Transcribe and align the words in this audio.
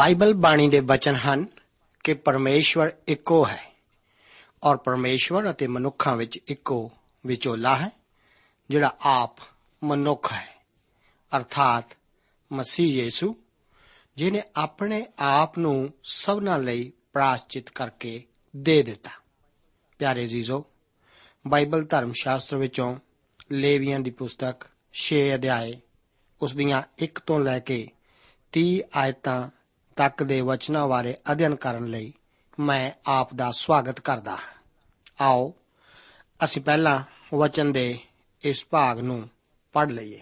Bible 0.00 0.34
ਬਾਣੀ 0.34 0.68
ਦੇ 0.68 0.80
ਵਚਨ 0.80 1.14
ਹਨ 1.14 1.46
ਕਿ 2.04 2.14
ਪਰਮੇਸ਼ਵਰ 2.14 2.92
ਇੱਕੋ 3.08 3.46
ਹੈ 3.46 3.72
ਔਰ 4.64 4.76
ਪਰਮੇਸ਼ਵਰ 4.76 5.50
ਅਤੇ 5.50 5.66
ਮਨੁੱਖਾਂ 5.66 6.16
ਵਿੱਚ 6.16 6.38
ਇੱਕੋ 6.46 6.92
ਵਿਚੋਲਾ 7.26 7.76
ਹੈ, 7.76 7.90
ਜਿਹੜਾ 8.70 8.96
ਆਪ 9.00 9.36
ਮਨੁੱਖ 9.84 10.32
ਹੈ। 10.32 10.48
ਅਰਥਾਤ 11.36 11.84
ਮਸੀਹ 12.52 13.02
ਯੀਸੂ 13.02 13.36
ਜਿਨੇ 14.16 14.42
ਆਪਣੇ 14.56 15.06
ਆਪ 15.18 15.58
ਨੂੰ 15.58 15.92
ਸਭਨਾਂ 16.04 16.58
ਲਈ 16.58 16.92
ਪ੍ਰਾਸ਼ਚਿਤ 17.12 17.70
ਕਰਕੇ 17.70 18.22
ਦੇ 18.56 18.82
ਦਿੱਤਾ। 18.82 19.10
ਪਿਆਰੇ 19.98 20.26
ਜੀਜ਼ੋ 20.26 20.64
ਬਾਈਬਲ 21.46 21.84
ਧਰਮ 21.84 22.12
ਸ਼ਾਸਤਰ 22.12 22.56
ਵਿੱਚੋਂ 22.56 22.96
ਲੇਵੀਆਂ 23.52 24.00
ਦੀ 24.00 24.10
ਪੁਸਤਕ 24.10 24.66
6 24.92 25.16
ਅਧਿਆਏ, 25.34 25.80
ਉਸ 26.42 26.56
ਦੀਆਂ 26.56 26.82
1 26.98 27.18
ਤੋਂ 27.26 27.40
ਲੈ 27.40 27.58
ਕੇ 27.58 27.88
30 28.52 28.82
ਆਇਤਾਂ 28.96 29.59
ਤੱਕ 29.95 30.23
ਦੇ 30.23 30.41
ਵਚਨਾਂ 30.41 30.87
ਬਾਰੇ 30.87 31.17
ਅਧਿਐਨ 31.31 31.55
ਕਰਨ 31.55 31.85
ਲਈ 31.85 32.13
ਮੈਂ 32.59 32.91
ਆਪ 33.05 33.33
ਦਾ 33.33 33.51
ਸਵਾਗਤ 33.51 33.99
ਕਰਦਾ 33.99 34.31
ਹਾਂ 34.31 34.63
ਆਓ 35.21 35.53
ਅਸੀਂ 36.43 36.61
ਪਹਿਲਾਂ 36.61 37.03
ਵਚਨ 37.35 37.71
ਦੇ 37.71 37.99
ਇਸ 38.43 38.65
ਭਾਗ 38.69 38.99
ਨੂੰ 38.99 39.29
ਪੜ੍ਹ 39.73 39.91
ਲਈਏ 39.91 40.21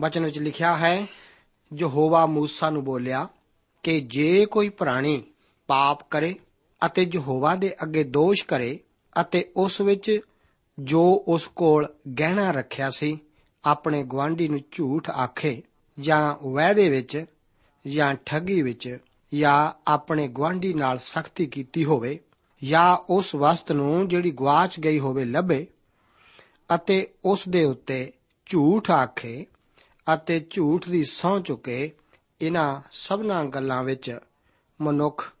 ਵਚਨ 0.00 0.24
ਵਿੱਚ 0.24 0.38
ਲਿਖਿਆ 0.38 0.76
ਹੈ 0.76 1.06
ਯਹੋਵਾ 1.78 2.24
موسی 2.24 2.70
ਨੂੰ 2.70 2.84
ਬੋਲਿਆ 2.84 3.28
ਕਿ 3.82 4.00
ਜੇ 4.00 4.46
ਕੋਈ 4.46 4.68
ਪ੍ਰਾਣੀ 4.68 5.22
ਪਾਪ 5.66 6.10
ਕਰੇ 6.10 6.34
ਅਤੇ 6.86 7.10
ਯਹੋਵਾ 7.14 7.54
ਦੇ 7.54 7.74
ਅੱਗੇ 7.82 8.04
ਦੋਸ਼ 8.04 8.44
ਕਰੇ 8.44 8.80
ਅਤੇ 9.20 9.52
ਉਸ 9.56 9.80
ਵਿੱਚ 9.80 10.20
ਜੋ 10.78 11.24
ਉਸ 11.28 11.46
ਕੋਲ 11.46 11.94
ਗਹਿਣਾ 12.20 12.50
ਰੱਖਿਆ 12.50 12.90
ਸੀ 12.90 13.18
ਆਪਣੇ 13.64 14.04
ਗਵਾਂਢੀ 14.04 14.48
ਨੂੰ 14.48 14.60
ਝੂਠ 14.70 15.10
ਆਖੇ 15.10 15.62
ਜਾਂ 16.00 16.48
ਵਾਅਦੇ 16.48 16.88
ਵਿੱਚ 16.88 17.24
ਜਾਂ 17.87 18.15
ਠੱਗੀ 18.25 18.61
ਵਿੱਚ 18.61 18.97
ਜਾਂ 19.33 19.79
ਆਪਣੇ 19.87 20.27
ਗਵਾਂਢੀ 20.27 20.73
ਨਾਲ 20.73 20.97
ਸਖਤੀ 20.97 21.45
ਕੀਤੀ 21.45 21.85
ਹੋਵੇ 21.85 22.19
ਜਾਂ 22.63 22.97
ਉਸ 23.09 23.35
ਵਸਤ 23.35 23.71
ਨੂੰ 23.71 24.07
ਜਿਹੜੀ 24.07 24.31
ਗਵਾਚ 24.31 24.79
ਗਈ 24.79 24.99
ਹੋਵੇ 24.99 25.25
ਲੱਭੇ 25.25 25.67
ਅਤੇ 26.75 27.13
ਉਸ 27.25 27.49
ਦੇ 27.49 27.65
ਉੱਤੇ 27.65 28.13
ਝੂਠ 28.45 28.91
ਆਖੇ 28.91 29.45
ਅਤੇ 30.13 30.47
ਝੂਠ 30.49 30.89
ਦੀ 30.89 31.03
ਸਹੁੰ 31.03 31.43
ਚੁੱਕੇ, 31.43 31.91
ਇਹਨਾਂ 32.41 32.81
ਸਭਨਾਂ 32.91 33.45
ਗੱਲਾਂ 33.45 33.83
ਵਿੱਚ 33.83 34.19
ਮਨੁੱਖ 34.81 35.33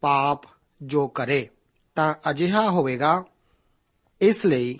ਪਾਪ 0.00 0.40
ਜੋ 0.82 1.08
ਕਰੇ 1.08 1.48
ਤਾਂ 1.94 2.14
ਅਜਿਹਾ 2.30 2.70
ਹੋਵੇਗਾ। 2.70 3.24
ਇਸ 4.20 4.46
ਲਈ 4.46 4.78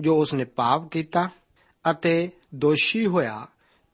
ਜੋ 0.00 0.20
ਉਸਨੇ 0.20 0.44
ਪਾਪ 0.44 0.88
ਕੀਤਾ 0.88 1.30
ਅਤੇ 1.90 2.30
ਦੋਸ਼ੀ 2.54 3.06
ਹੋਇਆ 3.06 3.46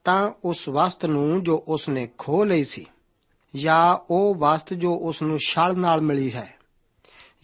ਤਾਂ 0.04 0.32
ਉਸ 0.44 0.69
ਵਸਤ 0.69 1.06
ਨੂੰ 1.06 1.43
ਜੋ 1.43 1.64
ਉਸਨੇ 1.69 2.08
ਖੋ 2.19 2.44
ਲਈ 2.44 2.64
ਸੀ, 2.64 2.87
ਜਾਂ 3.56 3.99
ਉਹ 4.10 4.34
ਵਸਤ 4.34 4.75
ਜੋ 4.75 4.94
ਉਸ 4.94 5.22
ਨੂੰ 5.22 5.38
ਛਲ 5.38 5.78
ਨਾਲ 5.78 6.00
ਮਿਲੀ 6.00 6.32
ਹੈ, 6.32 6.54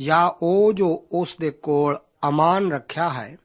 ਜਾਂ 0.01 0.31
ਉਹ 0.43 0.73
ਜੋ 0.73 1.07
ਉਸ 1.13 1.37
ਦੇ 1.41 1.51
ਕੋਲ 1.51 1.99
ਅਮਾਨ 2.29 2.73
ਰੱਖਿਆ 2.73 3.09
ਹੈ, 3.09 3.37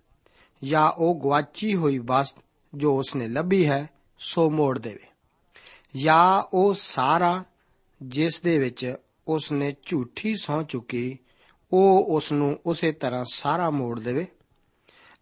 ਜਾਂ 0.64 0.92
ਉਹ 0.92 1.16
ਗਵਾਚੀ 1.16 1.76
ਹੋਈ 1.76 1.98
ਵਸਤ 1.98 2.38
ਜੋ 2.76 2.98
ਉਸਨੇ 2.98 3.28
ਲੱਭੀ 3.28 3.66
ਹੈ, 3.66 3.90
ਸੋ 4.20 4.50
ਮੋੜ 4.50 4.80
ਦੇਵੇ। 4.80 5.08
ਜਾਂ 5.96 6.44
ਉਹ 6.54 6.74
ਸਾਰਾ 6.74 7.44
ਜਿਸ 8.02 8.42
ਦੇ 8.42 8.58
ਵਿੱਚ 8.60 8.96
ਉਸਨੇ 9.28 9.76
ਝੂਠੀ 9.86 10.36
ਸਹੁੰ 10.36 10.66
ਚੁੱਕੀ, 10.66 11.18
ਉਹ 11.74 12.06
ਉਸ 12.10 12.32
ਨੂੰ 12.32 12.60
ਉਸੇ 12.66 12.92
ਤਰ੍ਹਾਂ 12.92 13.26
ਸਾਰਾ 13.34 13.70
ਮੋੜ 13.70 14.00
ਦੇਵੇ 14.00 14.28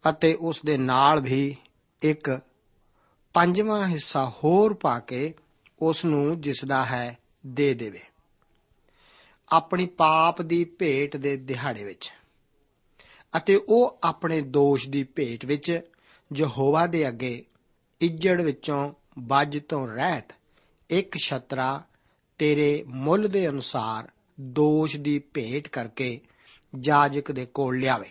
ਅਤੇ 0.10 0.34
ਉਸ 0.34 0.62
ਦੇ 0.66 0.78
ਨਾਲ 0.78 1.20
ਵੀ 1.20 1.56
ਇੱਕ 2.02 2.40
ਪੰਜਵਾਂ 3.34 3.88
ਹਿੱਸਾ 3.88 4.32
ਹੋਰ 4.44 4.74
ਪਾ 4.74 5.00
ਕੇ 5.00 5.34
ਉਸ 5.82 6.06
ਨੂੰ 6.06 6.42
ਜਿਸ 6.42 6.66
ਦਾ 6.66 6.86
ਹੈ 6.86 7.18
ਦੇ 7.48 7.74
ਦੇਵੇ। 7.74 8.00
ਆਪਣੀ 9.50 9.86
ਪਾਪ 9.86 10.42
ਦੀ 10.42 10.64
ਭੇਟ 10.64 11.18
ਦੇ 11.18 11.38
ਦਿਹਾੜੇ 11.38 11.84
ਵਿੱਚ 11.84 12.12
ਅਤੇ 13.38 13.56
ਉਹ 13.70 14.00
ਆਪਣੇ 14.04 14.42
ਦੋਸ਼ 14.42 14.90
ਦੀ 14.90 15.04
ਭੇਟ 15.04 15.46
ਵਿੱਚ 15.46 15.82
ਯਹੋਵਾ 16.36 16.88
ਦੇ 16.88 17.08
ਅੱਗੇ 17.08 17.46
ਇੱਜੜ 18.02 18.42
ਵਿੱਚੋਂ 18.42 18.94
ਬੱਜ 19.20 19.60
ਤੋਂ 19.70 19.88
ਰਹਿਤ 19.88 20.34
ਇੱਕ 20.90 21.18
ਛਤਰਾ 21.18 21.84
ਤੇਰੇ 22.38 22.84
ਮੁੱਲ 22.88 23.28
ਦੇ 23.28 23.48
ਅਨੁਸਾਰ 23.50 24.10
ਦੋਸ਼ 24.42 24.98
ਦੀ 24.98 25.20
ਭੇਟ 25.20 25.68
ਕਰਕੇ 25.68 26.20
ਜਾਜਕ 26.80 27.32
ਦੇ 27.32 27.46
ਕੋਲ 27.46 27.80
ਲਿਆਵੇ 27.80 28.10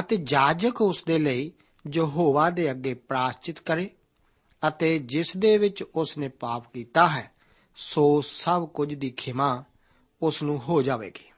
ਅਤੇ 0.00 0.16
ਜਾਜਕ 0.16 0.82
ਉਸ 0.82 1.04
ਦੇ 1.04 1.18
ਲਈ 1.18 1.52
ਯਹੋਵਾ 1.93 2.49
ਦੇ 2.49 2.71
ਅੱਗੇ 2.71 2.93
ਪ੍ਰਾਸ਼ਚਿਤ 2.93 3.59
ਕਰੇ 3.59 3.89
ਅਤੇ 4.67 4.99
ਜਿਸ 4.99 5.37
ਦੇ 5.37 5.57
ਵਿੱਚ 5.57 5.83
ਉਸ 5.83 6.17
ਨੇ 6.17 6.27
ਪਾਪ 6.27 6.73
ਕੀਤਾ 6.73 7.07
ਹੈ 7.07 7.31
ਸੋ 7.75 8.21
ਸਭ 8.21 8.67
ਕੁਝ 8.67 8.93
ਦੀ 8.93 9.09
ਖਿਮਾ 9.09 9.63
ਉਸ 10.21 10.43
ਨੂੰ 10.43 10.59
ਹੋ 10.59 10.81
ਜਾਵੇਗੀ 10.81 11.31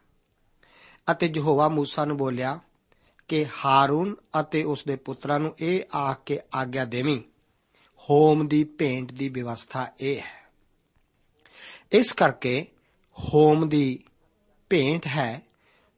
ਅਤੇ 1.11 1.31
ਯਹੋਵਾ 1.35 1.67
موسی 1.67 2.05
ਨੂੰ 2.05 2.17
ਬੋਲਿਆ 2.17 2.59
ਕਿ 3.27 3.45
ਹਾਰੂਨ 3.65 4.15
ਅਤੇ 4.39 4.63
ਉਸ 4.63 4.83
ਦੇ 4.85 4.95
ਪੁੱਤਰਾਂ 4.95 5.39
ਨੂੰ 5.39 5.55
ਇਹ 5.59 5.83
ਆਖ 5.95 6.23
ਕੇ 6.25 6.39
ਆਗਿਆ 6.53 6.85
ਦੇਵੀਂ 6.85 7.21
ਹੋਮ 8.09 8.47
ਦੀ 8.47 8.63
ਭੇਂਟ 8.63 9.11
ਦੀ 9.11 9.29
ਵਿਵਸਥਾ 9.29 9.91
ਇਹ 9.99 10.19
ਹੈ 10.19 10.49
ਇਸ 11.91 12.11
ਕਰਕੇ 12.11 12.65
ਹੋਮ 13.33 13.69
ਦੀ 13.69 14.03
ਭੇਂਟ 14.69 15.07
ਹੈ 15.07 15.41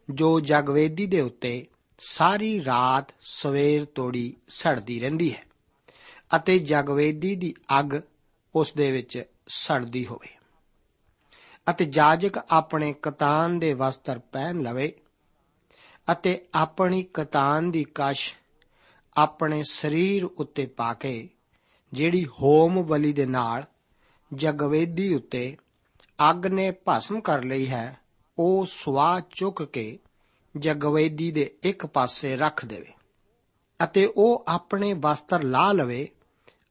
ਜੋ 0.10 0.40
ਜਗਵੇਦੀ 0.40 1.06
ਦੇ 1.06 1.22
ਉੱਤੇ 1.22 1.68
ਸਾਰੀ 1.99 2.65
ਰਾਤ 2.65 3.13
ਸਵੇਰ 3.21 3.85
ਤੋੜੀ 3.85 4.37
ਸੜਦੀ 4.49 5.01
ਰਹਿੰਦੀ 5.01 5.35
ਹੈ 5.35 5.47
ਅਤੇ 6.37 6.59
ਜਗਵੇਦੀ 6.59 7.37
ਦੀ 7.37 7.55
ਅੱਗ 7.81 7.95
ਉਸ 8.55 8.73
ਦੇ 8.73 8.93
ਵਿੱਚ 8.93 9.25
ਸੜਦੀ 9.49 10.07
ਹੋਵੇ 10.07 10.29
ਅਤੇ 11.71 11.85
ਜਾਜਕ 11.85 12.39
ਆਪਣੇ 12.51 12.95
ਕਤਾਨ 13.03 13.59
ਦੇ 13.59 13.75
ਵਸਤਰ 13.75 14.19
ਪਹਿਨ 14.19 14.61
ਲਵੇ 14.61 14.93
ਅਤੇ 16.13 16.47
ਆਪਣੀ 16.55 17.03
ਕਤਾਨ 17.03 17.71
ਦੀ 17.71 17.87
ਕਸ਼ 17.95 18.35
ਆਪਣੇ 19.17 19.63
ਸਰੀਰ 19.71 20.25
ਉੱਤੇ 20.25 20.67
ਪਾ 20.67 20.95
ਕੇ 20.95 21.29
ਜਿਹੜੀ 21.93 22.27
ਹੋਮ 22.27 22.83
ਬਲੀ 22.83 23.13
ਦੇ 23.13 23.27
ਨਾਲ 23.27 23.65
ਜਗਵੇਦੀ 24.35 25.15
ਉੱਤੇ 25.15 25.57
ਅੱਗ 26.31 26.47
ਨੇ 26.47 26.73
ਭਸਮ 26.89 27.21
ਕਰ 27.21 27.45
ਲਈ 27.45 27.67
ਹੈ, 27.67 28.01
ਉਹ 28.39 28.67
ਸਵਾ 28.67 29.21
ਚੁੱਕ 29.21 29.63
ਕੇ 29.63 29.99
ਜਗਵੇਦੀ 30.59 31.31
ਦੇ 31.31 31.57
ਇੱਕ 31.63 31.87
ਪਾਸੇ 31.87 32.37
ਰੱਖ 32.37 32.65
ਦੇਵੇ 32.65 32.93
ਅਤੇ 33.85 34.13
ਉਹ 34.17 34.45
ਆਪਣੇ 34.49 34.93
ਵਸਤਰ 34.93 35.43
ਲਾ 35.43 35.73
ਲਵੇ 35.73 36.09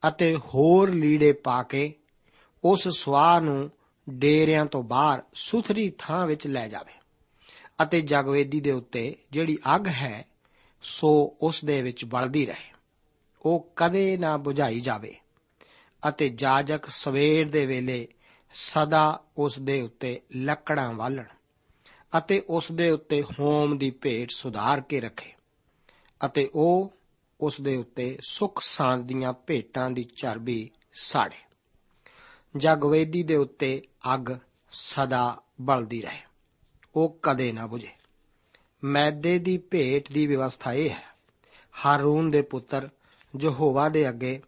ਅਤੇ 0.07 0.35
ਹੋਰ 0.35 0.89
ਲੀੜੇ 0.89 1.31
ਪਾ 1.31 1.63
ਕੇ 1.63 1.93
ਉਸ 2.63 2.87
ਸਵਾ 2.87 3.39
ਨੂੰ 3.39 3.71
ਡੇਰਿਆਂ 4.09 4.65
ਤੋਂ 4.65 4.83
ਬਾਹਰ 4.83 5.23
ਸੁਥਰੀ 5.33 5.93
ਥਾਂ 5.97 6.27
ਵਿੱਚ 6.27 6.47
ਲੈ 6.47 6.67
ਜਾਵੇ 6.67 6.91
ਅਤੇ 7.83 8.01
ਜਗਵੇਦੀ 8.01 8.61
ਦੇ 8.61 8.71
ਉੱਤੇ 8.71 9.15
ਜਿਹੜੀ 9.31 9.57
ਅੱਗ 9.75 9.87
ਹੈ, 9.87 10.25
ਸੋ 10.81 11.37
ਉਸ 11.41 11.65
ਦੇ 11.65 11.81
ਵਿੱਚ 11.81 12.05
ਬਲਦੀ 12.05 12.45
ਰਹੇ। 12.45 12.73
ਉਹ 13.41 13.73
ਕਦੇ 13.75 14.17
ਨਾ 14.17 14.37
ਬੁਝਾਈ 14.37 14.79
ਜਾਵੇ 14.79 15.15
ਅਤੇ 16.07 16.29
ਜਾਜਕ 16.29 16.85
ਸਵੇਰ 16.85 17.49
ਦੇ 17.49 17.65
ਵੇਲੇ 17.65 18.07
ਸਦਾ 18.53 19.23
ਉਸ 19.37 19.59
ਦੇ 19.59 19.81
ਉੱਤੇ 19.81 20.21
ਲੱਕੜਾਂ 20.35 20.93
ਵਾਲਣ। 20.93 21.23
ਅਤੇ 22.17 22.43
ਉਸ 22.49 22.71
ਦੇ 22.71 22.91
ਉੱਤੇ 22.91 23.23
ਹੋਮ 23.23 23.77
ਦੀ 23.77 23.91
ਭੇਟ 23.91 24.31
ਸੁਧਾਰ 24.31 24.81
ਕੇ 24.81 25.01
ਰੱਖੇ 25.01 25.33
ਅਤੇ 26.25 26.49
ਉਹ 26.55 26.93
ਉਸ 27.41 27.61
ਦੇ 27.61 27.75
ਉੱਤੇ 27.75 28.17
ਸੁਖ 28.29 28.61
ਸਾਂਦ 28.63 29.05
ਦੀਆਂ 29.05 29.33
ਭੇਟਾਂ 29.33 29.91
ਦੀ 29.91 30.03
ਚਰਬੀ 30.03 30.71
ਸਾੜੇ। 30.93 31.45
ਜਗਵੇਦੀ 32.57 33.23
ਦੇ 33.23 33.35
ਉੱਤੇ 33.35 33.81
ਅੱਗ 34.13 34.31
ਸਦਾ 34.71 35.41
ਬਲਦੀ 35.61 36.01
ਰਹੇ। 36.01 36.21
ਉਹ 36.95 37.19
ਕਦੇ 37.23 37.51
ਨਾ 37.51 37.67
ਬੁਝੇ। 37.67 37.87
ਮੈਦੇ 38.83 39.39
ਦੀ 39.39 39.57
ਭੇਟ 39.57 40.11
ਦੀ 40.11 40.27
ਵਿਵਸਥਾ 40.27 40.73
ਇਹ 40.73 40.89
ਹੈ, 40.89 41.03
ਹਾਰੂਨ 41.85 42.31
ਦੇ 42.31 42.41
ਪੁੱਤਰ 42.41 42.89
ਯਹੋਵਾ 43.41 43.89
ਦੇ 43.89 44.09
ਅੱਗੇ, 44.09 44.41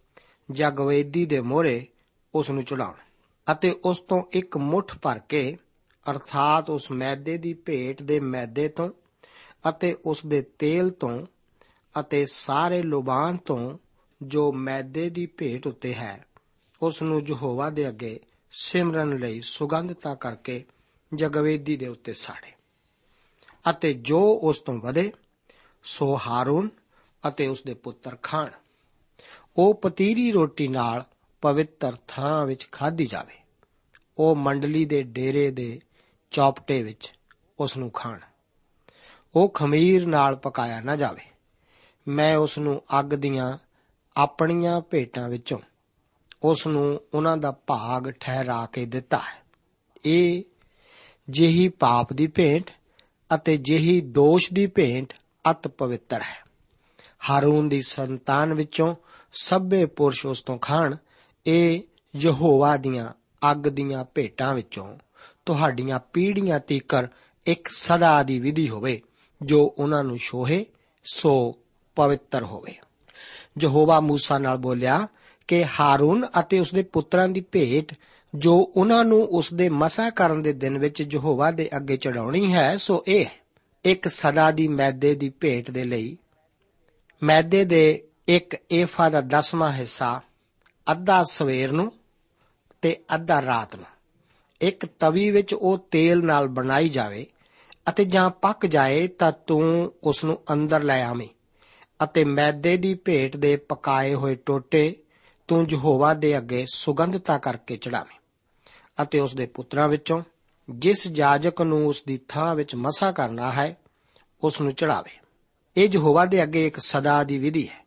ਜਗਵੇਦੀ 0.52 1.26
ਦੇ 1.26 1.40
ਮੋਹਰੇ 1.42 1.88
ਉਸ 2.36 2.50
ਨੂੰ 2.50 2.64
ਚੜਾਉਣ 2.64 2.94
ਅਤੇ 3.52 3.80
ਉਸ 3.86 4.00
ਤੋਂ 4.00 4.24
ਇੱਕ 4.32 4.58
ਮੁਠ 4.58 4.98
ਭਰ 4.98 5.20
ਕੇ 5.20 5.58
ਅਰਥਾਤ 6.12 6.70
ਉਸ 6.70 6.92
ਮੈਦੇ 6.92 7.38
ਦੀ 7.38 7.54
ਭੇਟ 7.54 8.02
ਦੇ 8.02 8.20
ਮੈਦੇ 8.20 8.68
ਤੋਂ 8.68 8.90
ਅਤੇ 9.70 9.98
ਉਸ 10.06 10.26
ਦੇ 10.26 10.42
ਤੇਲ 10.42 10.90
ਤੋਂ 10.90 11.26
ਅਤੇ 12.00 12.26
ਸਾਰੇ 12.32 12.82
ਲੁਬਾਨ 12.82 13.38
ਤੋਂ 13.38 13.78
ਜੋ 14.22 14.52
ਮੈਦੇ 14.52 15.10
ਦੀ 15.10 15.26
ਭੇਟ 15.26 15.68
ਉੱਤੇ 15.68 15.94
ਹੈ, 15.94 16.26
ਉਸ 16.82 17.02
ਨੂੰ 17.02 17.22
ਯਹੋਵਾ 17.28 17.70
ਦੇ 17.70 17.88
ਅੱਗੇ 17.88 18.20
ਸਿਮਰਨ 18.52 19.20
ਲਈ 19.20 19.42
ਸੁਗੰਧਤਾ 19.42 20.16
ਕਰਕੇ 20.16 20.66
ਜਗਵੇਦੀ 21.16 21.78
ਦੇ 21.78 21.88
ਉੱਤੇ 21.88 22.14
ਸਾੜੇ। 22.14 22.52
ਅਤੇ 23.70 23.94
ਜੋ 23.94 24.40
ਉਸ 24.44 24.60
ਤੋਂ 24.60 24.74
ਵਧੇ, 24.74 25.12
ਸੋ 25.84 26.20
ਹਾਰੂਨ 26.28 26.70
ਅਤੇ 27.28 27.48
ਉਸ 27.48 27.64
ਦੇ 27.64 27.74
ਪੁੱਤਰ 27.74 28.18
ਖਾਣ। 28.24 28.50
ਉਹ 29.58 29.74
ਪਤੀਰੀ 29.74 30.32
ਰੋਟੀ 30.32 30.68
ਨਾਲ 30.68 31.06
ਪਵਿੱਤਰ 31.42 31.98
ਥਾਂ 32.08 32.46
ਵਿੱਚ 32.46 32.68
ਖਾਧੀ 32.72 33.06
ਜਾਵੇ। 33.06 33.34
ਉਹ 34.18 34.36
ਮੰਡਲੀ 34.36 34.86
ਦੇ 34.86 35.04
ਡੇਰੇ 35.04 35.52
ਦੇ 35.52 35.80
ਚੌਪਟੇ 36.32 36.84
ਵਿੱਚ 36.84 37.14
ਉਸ 37.60 37.78
ਨੂੰ 37.78 37.92
ਖਾਣ। 37.92 38.20
ਉਹ 39.36 39.50
ਖਮੀਰ 39.50 40.08
ਨਾਲ 40.08 40.36
ਪਕਾਇਆ 40.36 40.82
ਨਾ 40.82 40.96
ਜਾਵੇ। 40.96 41.22
ਮੈਂ 42.08 42.38
ਉਸ 42.38 42.58
ਨੂੰ 42.58 42.82
ਅੱਗ 43.00 43.06
ਦੀਆਂ 43.06 43.58
ਆਪਣੀਆਂ 44.18 44.82
ਭੇਟਾਂ 44.82 45.30
ਵਿੱਚੋਂ 45.30 45.60
ਉਸ 46.44 46.68
ਨੂੰ 46.68 47.02
ਉਹਨਾਂ 47.14 47.38
ਦਾ 47.38 47.52
ਭਾਗ 47.52 48.10
ਠਹਿਰਾ 48.10 48.66
ਕੇ 48.66 48.86
ਦਿੱਤਾ 48.86 49.18
ਹੈ। 49.18 49.44
ਇਹ 50.06 50.44
ਜਿਹੀ 51.30 51.70
ਪਾਪ 51.70 52.14
ਦੀ 52.14 52.28
ਭੇਂਟ 52.28 52.72
ਅਤੇ 53.36 53.58
ਜਿਹੀ 53.58 54.02
ਦੋਸ਼ 54.02 54.54
ਦੀ 54.54 54.68
ਭੇਂਟ 54.68 55.14
ਅਤ 55.52 55.68
ਪਵਿੱਤਰ 55.68 56.22
ਹੈ। 56.22 56.46
ਹਾਰੂਨ 57.30 57.70
ਦੀ 57.70 57.82
ਸੰਤਾਨ 57.82 58.54
ਵਿੱਚੋਂ 58.54 58.96
ਸਭੇ 59.34 59.86
ਪੁਰਸ਼ 59.86 60.26
ਉਸ 60.26 60.44
ਤੋਂ 60.44 60.58
ਖਾਣ। 60.58 60.96
ਇਹ 61.46 61.82
ਯਹੋਵਾ 62.16 62.78
ਦੀਆਂ 62.78 63.14
ਅੱਗ 63.52 63.58
ਦੀਆਂ 63.58 64.06
ਭੇਟਾਂ 64.16 64.54
ਵਿੱਚੋਂ 64.54 64.98
ਤੁਹਾਡੀਆਂ 65.48 66.00
ਪੀੜ੍ਹੀਆਂ 66.14 66.60
ਤੀਕਰ 66.60 67.08
ਇੱਕ 67.46 67.68
ਸਦਾ 67.68 68.24
ਦੀ 68.24 68.40
ਵਿਧੀ 68.40 68.70
ਹੋਵੇ 68.70 69.02
ਜੋ 69.42 69.76
ਉਹਨਾਂ 69.78 70.04
ਨੂੰ 70.04 70.18
ਸ਼ੋਹੇ 70.18 70.66
ਸੋ 71.06 71.56
ਪਵਿੱਤਰ 71.96 72.44
ਹੋਵੇ। 72.44 72.76
ਯਹੋਵਾ 73.62 74.00
ਮੂਸਾ 74.00 74.38
ਨਾਲ 74.38 74.58
ਬੋਲਿਆ 74.58 75.08
ਕਿ 75.48 75.66
ਹਾਰੂਨ 75.80 76.28
ਅਤੇ 76.40 76.60
ਉਸਦੇ 76.60 76.84
ਪੁੱਤਰਾਂ 76.84 77.28
ਦੀ 77.28 77.42
ਭੇਟ 77.42 77.94
ਜੋ 78.36 78.74
ਉਹਨਾਂ 78.76 79.04
ਨੂੰ 79.06 79.22
ਉਸਦੇ 79.24 79.70
ਮਸਾ 79.70 80.10
ਕਰਨ 80.10 80.42
ਦੇ 80.42 80.54
ਦਿਨ 80.54 80.78
ਵਿੱਚ 80.78 81.02
ਯਹੋਵਾ 81.12 81.52
ਦੇ 81.52 81.70
ਅੱਗੇ 81.76 81.98
ਚੜਾਉਣੀ 81.98 82.54
ਹੈ 82.54 82.78
ਸੋ 82.78 83.04
ਇਹ 83.08 83.26
ਹੈ, 83.26 83.32
ਇੱਕ 83.86 84.08
ਸਦਾ 84.08 84.52
ਦੀ 84.52 84.68
ਮੈਦੇ 84.68 85.16
ਦੀ 85.16 85.30
ਭੇਟ 85.30 85.72
ਦੇ 85.72 85.84
ਲਈ। 85.84 86.18
ਮੈਦੇ 87.24 87.66
ਦੇ 87.66 88.04
ਇੱਕ 88.28 88.58
ਏਫਾ 88.72 89.10
ਦਾ 89.10 89.22
ਦਸਵਾਂ 89.22 89.72
ਹਿੱਸਾ 89.74 90.22
ਅੱਧਾ 90.88 91.24
ਸਵੇਰ 91.24 91.72
ਨੂੰ 91.72 91.92
ਤੇ 92.82 92.98
ਅੱਧਾ 93.16 93.42
ਰਾਤ 93.42 93.76
ਨੂੰ। 93.76 93.86
ਇੱਕ 94.62 94.86
ਤਵੀ 94.86 95.32
ਵਿੱਚ 95.32 95.54
ਉਹ 95.54 95.88
ਤੇਲ 95.92 96.26
ਨਾਲ 96.26 96.48
ਬਣਾਈ 96.48 96.90
ਜਾਵੇ 96.90 97.28
ਅਤੇ 97.90 98.06
ਜਾਂ 98.06 98.30
ਪੱਕ 98.30 98.66
ਜਾਏ 98.66 99.08
ਤਾਂ 99.08 99.32
ਤੂੰ 99.32 99.94
ਉਸ 100.04 100.26
ਨੂੰ 100.26 100.40
ਅੰਦਰ 100.54 100.84
ਲੈ 100.84 101.06
ਆਵੇਂ 101.06 101.28
ਅਤੇ 102.04 102.24
ਮੈਦੇ 102.24 102.78
ਦੀ 102.78 102.94
ਭੇਟ 102.94 103.38
ਦੇ 103.38 103.56
ਪਕਾਏ 103.56 104.14
ਹੋਏ 104.14 104.36
ਟੋਟੇ 104.36 104.96
ਤੂੰ 105.48 105.68
ਯਹੋਵਾ 105.70 106.14
ਦੇ 106.14 106.38
ਅੱਗੇ 106.38 106.66
ਸੁਗੰਧਤਾ 106.74 107.38
ਕਰਕੇ 107.38 107.78
ਚੜਾਵੇਂ 107.78 108.18
ਅਤੇ 109.02 109.20
ਉਸ 109.20 109.36
ਦੇ 109.36 109.46
ਪੁੱਤਰਾਂ 109.46 109.88
ਵਿੱਚੋਂ 109.88 110.24
ਜਿਸ 110.70 111.08
ਜਾਜਕ 111.08 111.62
ਨੂੰ 111.62 111.88
ਉਸ 111.88 112.04
ਦੀ 112.08 112.20
ਥਾਂ 112.28 112.56
ਵਿੱਚ 112.56 112.76
ਮਸਾ 112.76 113.12
ਕਰਨਾ 113.12 113.52
ਹੈ 113.52 113.78
ਉਸ 114.44 114.62
ਨੂੰ 114.62 114.74
ਚੜਾਵੇ। 114.74 115.18
ਇਹ 115.78 115.90
ਯਹੋਵਾ 115.90 116.26
ਦੇ 116.26 116.44
ਅੱਗੇ 116.44 116.68
ਇੱਕ 116.68 116.80
ਸਦਾ 116.80 117.24
ਦੀ 117.24 117.38
ਵਿਧੀ 117.38 117.68
ਹੈ। 117.68 117.86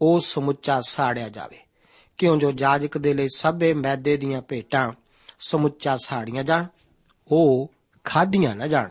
ਉਹ 0.00 0.20
ਸਮੁੱਚਾ 0.20 0.80
ਸਾੜਿਆ 0.80 1.28
ਜਾਵੇ। 1.28 1.58
ਕਿਉਂ 2.18 2.36
ਜੋ 2.36 2.52
ਜਾਜਕ 2.52 2.98
ਦੇ 2.98 3.14
ਲਈ 3.14 3.28
ਸਭੇ 3.36 3.74
ਮੈਦੇ 3.74 4.16
ਦੀਆਂ 4.16 4.42
ਭੇਟਾਂ 4.42 4.92
ਸਮੁੱਚਾ 5.40 5.96
ਸਾੜੀਆਂ 5.96 6.44
ਜਾਣ, 6.44 6.66
ਉਹ 7.32 7.72
ਖਾਧੀਆਂ 8.04 8.56
ਨਾ 8.56 8.66
ਜਾਣ। 8.66 8.90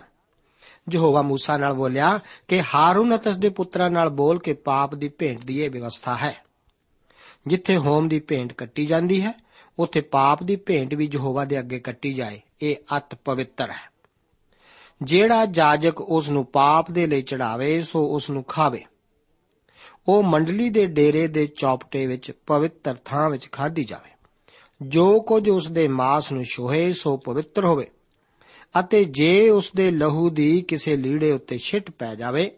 ਯਹੋਵਾ 0.91 1.21
ਮੂਸਾ 1.21 1.57
ਨਾਲ 1.57 1.73
ਬੋਲਿਆ 1.73 2.19
ਕਿ 2.47 2.61
ਹਾਰੂਨ 2.61 3.15
ਅਤੇ 3.15 3.29
ਉਸਦੇ 3.29 3.49
ਪੁੱਤਰਾਂ 3.49 3.91
ਨਾਲ 3.91 4.09
ਬੋਲ 4.09 4.39
ਕੇ 4.39 4.53
ਪਾਪ 4.53 4.95
ਦੀ 4.95 5.09
ਭੇਂਟ 5.09 5.41
ਦੀ 5.41 5.61
ਇਹ 5.61 5.69
ਵਿਵਸਥਾ 5.69 6.15
ਹੈ। 6.15 6.45
ਜਿੱਥੇ 7.47 7.77
ਹੋਮ 7.77 8.09
ਦੀ 8.09 8.19
ਭੇਂਟ 8.19 8.53
ਕੱਟੀ 8.53 8.85
ਜਾਂਦੀ 8.85 9.21
ਹੈ, 9.21 9.33
ਉੱਥੇ 9.79 10.01
ਪਾਪ 10.01 10.43
ਦੀ 10.43 10.55
ਭੇਂਟ 10.55 10.93
ਵੀ 10.93 11.09
ਯਹੋਵਾ 11.13 11.45
ਦੇ 11.45 11.59
ਅੱਗੇ 11.59 11.79
ਕੱਟੀ 11.79 12.13
ਜਾਏ, 12.13 12.41
ਇਹ 12.61 12.75
ਅਤ 12.97 13.15
ਪਵਿੱਤਰ 13.15 13.71
ਹੈ। 13.71 13.91
ਜਿਹੜਾ 15.03 15.45
ਜਾਜਕ 15.45 16.01
ਉਸ 16.01 16.29
ਨੂੰ 16.29 16.45
ਪਾਪ 16.45 16.91
ਦੇ 16.91 17.07
ਲਈ 17.07 17.21
ਚੜਾਵੇ, 17.21 17.81
ਸੋ 17.81 18.15
ਉਸ 18.15 18.29
ਨੂੰ 18.29 18.43
ਖਾਵੇ। 18.43 18.85
ਉਹ 20.07 20.23
ਮੰਡਲੀ 20.23 20.69
ਦੇ 20.69 20.85
ਡੇਰੇ 20.85 21.27
ਦੇ 21.27 21.47
ਚੌਪਟੇ 21.47 22.07
ਵਿੱਚ 22.07 22.31
ਪਵਿੱਤਰ 22.31 22.95
ਥਾਂ 23.05 23.29
ਵਿੱਚ 23.29 23.51
ਖਾਧੀ 23.51 23.83
ਜਾਵੇ। 23.83 24.14
ਜੋ 24.81 25.21
ਕੁਝ 25.21 25.49
ਉਸ 25.49 25.71
ਦੇ 25.71 25.87
ਮਾਸ 25.87 26.31
ਨੂੰ 26.31 26.43
ਛੋਹੇ, 26.43 26.93
ਸੋ 26.93 27.17
ਪਵਿੱਤਰ 27.17 27.65
ਹੋਵੇ। 27.65 27.91
ਅਤੇ 28.79 29.03
ਜੇ 29.03 29.49
ਉਸ 29.49 29.71
ਦੇ 29.75 29.91
ਲਹੂ 29.91 30.29
ਦੀ 30.29 30.61
ਕਿਸੇ 30.61 30.97
ਲੀੜੇ 30.97 31.31
ਉੱਤੇ 31.31 31.57
ਛਿੱਟ 31.57 31.91
ਪੈ 31.91 32.15
ਜਾਵੇ, 32.15 32.51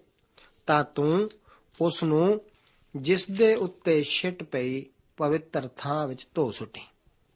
ਤਾਂ 0.67 0.83
ਤੂੰ 0.83 1.29
ਉਸ 1.81 2.03
ਨੂੰ 2.03 2.41
ਜਿਸ 2.95 3.29
ਦੇ 3.31 3.55
ਉੱਤੇ 3.55 4.03
ਛਿੱਟ 4.03 4.43
ਪਈ 4.43 4.85
ਪਵਿੱਤਰ 5.17 5.69
ਥਾਂ 5.77 6.07
ਵਿੱਚ 6.07 6.27
ਧੋ 6.35 6.51
ਸੁੱਟੀ। 6.51 6.81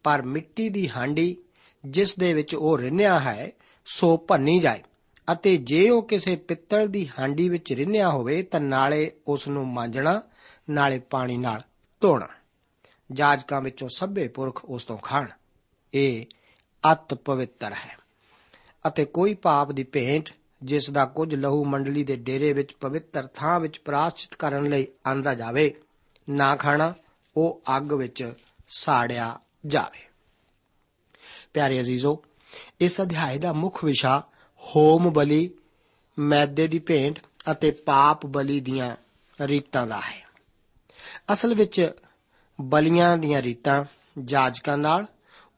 ਪਰ 0.03 0.21
ਮਿੱਟੀ 0.21 0.69
ਦੀ 0.69 0.89
ਹਾਂਡੀ 0.89 1.37
ਜਿਸ 1.85 2.15
ਦੇ 2.15 2.33
ਵਿੱਚ 2.33 2.55
ਉਹ 2.55 2.77
ਰਿੰਨਿਆ 2.77 3.19
ਹੈ, 3.19 3.51
ਸੋ 3.85 4.17
ਭੰਨੀ 4.17 4.59
ਜਾਏ। 4.59 4.83
ਅਤੇ 5.31 5.57
ਜੇ 5.57 5.89
ਉਹ 5.89 6.03
ਕਿਸੇ 6.03 6.35
ਪਿੱਤਲ 6.35 6.87
ਦੀ 6.87 7.09
ਹਾਂਡੀ 7.19 7.49
ਵਿੱਚ 7.49 7.73
ਰਿੰਨਿਆ 7.73 8.09
ਹੋਵੇ, 8.09 8.43
ਤਾਂ 8.43 8.61
ਨਾਲੇ 8.61 9.11
ਉਸ 9.27 9.47
ਨੂੰ 9.47 9.67
ਮਾਂਜਣਾ, 9.67 10.21
ਨਾਲੇ 10.69 10.99
ਪਾਣੀ 10.99 11.37
ਨਾਲ 11.37 11.61
ਧੋਣਾ। 12.01 12.27
ਜਾਜਕਾਂ 13.11 13.61
ਵਿੱਚੋਂ 13.61 13.89
ਸਭੇ 13.89 14.27
ਪੁਰਖ 14.27 14.65
ਉਸ 14.65 14.85
ਤੋਂ 14.85 14.97
ਖਾਣ। 14.97 15.27
ਇਹ 15.93 16.25
ਅਤ 16.91 17.13
ਪਵਿੱਤਰ 17.13 17.73
ਹੈ। 17.73 17.97
ਅਤੇ 18.87 19.05
ਕੋਈ 19.05 19.33
ਪਾਪ 19.33 19.71
ਦੀ 19.71 19.83
ਭੇਂਟ, 19.83 20.29
ਜਿਸ 20.63 20.89
ਦਾ 20.89 21.05
ਕੁਝ 21.05 21.35
ਲਹੂ 21.35 21.65
ਮੰਡਲੀ 21.65 22.03
ਦੇ 22.03 22.15
ਡੇਰੇ 22.15 22.53
ਵਿੱਚ 22.53 22.73
ਪਵਿੱਤਰ 22.73 23.27
ਥਾਂ 23.27 23.59
ਵਿੱਚ 23.59 23.79
ਪ੍ਰਾਸ਼ਚਿਤ 23.79 24.35
ਕਰਨ 24.35 24.69
ਲਈ 24.69 24.87
ਆਂਦਾ 25.07 25.33
ਜਾਵੇ, 25.33 25.75
ਨਾ 26.29 26.55
ਖਾਣਾ, 26.55 26.93
ਉਹ 27.37 27.61
ਅੱਗ 27.77 27.93
ਵਿੱਚ 27.93 28.33
ਸਾੜਿਆ 28.69 29.39
ਜਾਵੇ। 29.65 29.99
ਪਿਆਰੇ 31.53 31.81
ਅਜ਼ੀਜ਼ੋ, 31.81 32.23
ਇਸ 32.79 33.01
ਅਧਿਆਇ 33.01 33.39
ਦਾ 33.39 33.53
ਮੁੱਖ 33.53 33.85
ਵਿਸ਼ਾ 33.85 34.23
ਹੋਮ 34.57 35.13
ਬਲੀ, 35.13 35.49
ਮੈਦੇ 36.19 36.67
ਦੀ 36.67 36.79
ਭੇਂਟ 36.79 37.19
ਅਤੇ 37.51 37.71
ਪਾਪ 37.71 38.25
ਬਲੀ 38.25 38.59
ਦੀਆਂ 38.59 38.95
ਰੀਤਾਂ 39.41 39.87
ਦਾ 39.87 39.97
ਹੈ। 39.97 40.27
ਅਸਲ 41.33 41.55
ਵਿੱਚ 41.55 41.91
ਬਲੀਆਂ 42.61 43.17
ਦੀਆਂ 43.17 43.41
ਰੀਤਾਂ 43.41 43.85
ਜਾਜਕਾਂ 44.25 44.77
ਨਾਲ, 44.77 45.05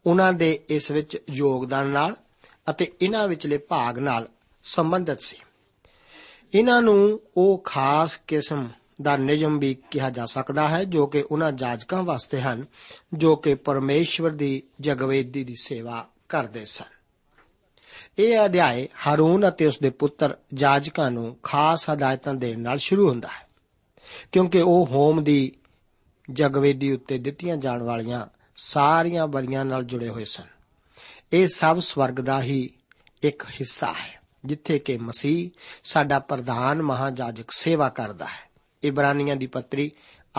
ਉਹਨਾਂ 0.05 0.33
ਦੇ 0.33 0.59
ਇਸ 0.69 0.91
ਵਿੱਚ 0.91 1.17
ਯੋਗਦਾਨ 1.29 1.87
ਨਾਲ 1.87 2.15
ਅਤੇ 2.69 2.91
ਇਹਨਾਂ 3.01 3.27
ਵਿਚਲੇ 3.27 3.57
ਭਾਗ 3.57 3.99
ਨਾਲ 3.99 4.29
ਸੰਬੰਧਿਤ 4.63 5.21
ਸੀ। 5.21 5.37
ਇਹਨਾਂ 6.53 6.81
ਨੂੰ 6.81 7.19
ਉਹ 7.37 7.61
ਖਾਸ 7.65 8.19
ਕਿਸਮ 8.27 8.69
ਦਾ 9.01 9.17
ਨਿਯਮ 9.17 9.59
ਵੀ 9.59 9.75
ਕਿਹਾ 9.91 10.09
ਜਾ 10.09 10.25
ਸਕਦਾ 10.25 10.67
ਹੈ, 10.67 10.83
ਜੋ 10.83 11.07
ਕਿ 11.07 11.21
ਉਹਨਾਂ 11.31 11.51
ਜਾਜਕਾਂ 11.51 12.03
ਵਾਸਤੇ 12.03 12.41
ਹਨ, 12.41 12.65
ਜੋ 13.13 13.35
ਕਿ 13.35 13.55
ਪਰਮੇਸ਼ਵਰ 13.55 14.29
ਦੀ 14.29 14.63
ਜਗਵੇਦੀ 14.81 15.43
ਦੀ 15.43 15.55
ਸੇਵਾ 15.61 16.07
ਕਰਦੇ 16.29 16.65
ਸਨ। 16.65 16.93
ਇਹ 18.19 18.45
ਅਧਿਆਇ 18.45 18.87
ਹਾਰੂਨ 19.07 19.47
ਅਤੇ 19.47 19.65
ਉਸ 19.65 19.79
ਦੇ 19.79 19.89
ਪੁੱਤਰ 19.89 20.37
ਜਾਜਕਾਂ 20.53 21.11
ਨੂੰ 21.11 21.37
ਖਾਸ 21.43 21.89
ਹਦਾਇਤਾਂ 21.89 22.33
ਦੇਣ 22.33 22.59
ਨਾਲ 22.59 22.77
ਸ਼ੁਰੂ 22.77 23.09
ਹੁੰਦਾ 23.09 23.27
ਹੈ, 23.27 23.47
ਕਿਉਂਕਿ 24.31 24.61
ਉਹ 24.61 24.87
ਹੋਮ 24.91 25.23
ਦੀ 25.23 25.51
ਜਗਵੇਦੀ 26.31 26.91
ਉੱਤੇ 26.91 27.17
ਦਿੱਤੀਆਂ 27.17 27.57
ਜਾਣ 27.57 27.83
ਵਾਲੀਆਂ 27.83 28.27
ਸਾਰੀਆਂ 28.55 29.27
ਬਲੀਆਂ 29.27 29.65
ਨਾਲ 29.65 29.83
ਜੁੜੇ 29.83 30.09
ਹੋਏ 30.09 30.25
ਸਨ। 30.25 30.43
ਇਹ 31.33 31.47
ਸਭ 31.47 31.79
ਸਵਰਗ 31.79 32.13
ਦਾ 32.13 32.41
ਹੀ 32.41 32.69
ਇੱਕ 33.23 33.43
ਹਿੱਸਾ 33.45 33.91
ਹੈ, 33.91 34.21
ਜਿੱਥੇ 34.45 34.79
ਕਿ 34.79 34.97
ਮਸੀਹ 34.97 35.49
ਸਾਡਾ 35.83 36.19
ਪ੍ਰਧਾਨ 36.19 36.81
ਮਹਾਜਾਜਕ 36.81 37.51
ਸੇਵਾ 37.51 37.89
ਕਰਦਾ 37.89 38.25
ਹੈ। 38.25 38.49
ਇਬਰਾਨੀਆਂ 38.83 39.35
ਦੀ 39.35 39.47
ਪੱਤਰੀ 39.47 39.91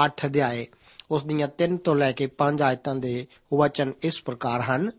8 0.04 0.26
ਅਧਿਆਏ 0.26 0.66
ਉਸ 1.10 1.24
ਦੀਆਂ 1.24 1.48
3 1.48 1.76
ਤੋਂ 1.76 1.94
ਲੈ 1.94 2.12
ਕੇ 2.12 2.26
5 2.26 2.62
ਆਇਤਾਂ 2.62 2.94
ਦੇ 2.94 3.26
ਵਚਨ 3.54 3.92
ਇਸ 4.02 4.22
ਪ੍ਰਕਾਰ 4.22 4.60
ਹਨ, 4.60 4.90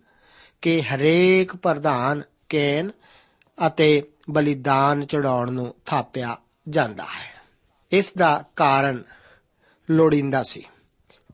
ਕਿ 0.61 0.81
ਹਰੇਕ 0.81 1.55
ਪ੍ਰਧਾਨ, 1.55 2.21
ਕੇਨ 2.49 2.91
ਅਤੇ 3.67 4.03
ਬਲੀਦਾਨ 4.29 5.05
ਚੜਾਉਣ 5.05 5.51
ਨੂੰ 5.51 5.75
ਥਾਪਿਆ 5.85 6.37
ਜਾਂਦਾ 6.69 7.03
ਹੈ। 7.03 7.41
ਇਸ 7.91 8.13
ਦਾ 8.13 8.43
ਕਾਰਨ 8.55 9.03
ਲੋੜੀਂਦਾ 9.91 10.43
ਸੀ। 10.43 10.63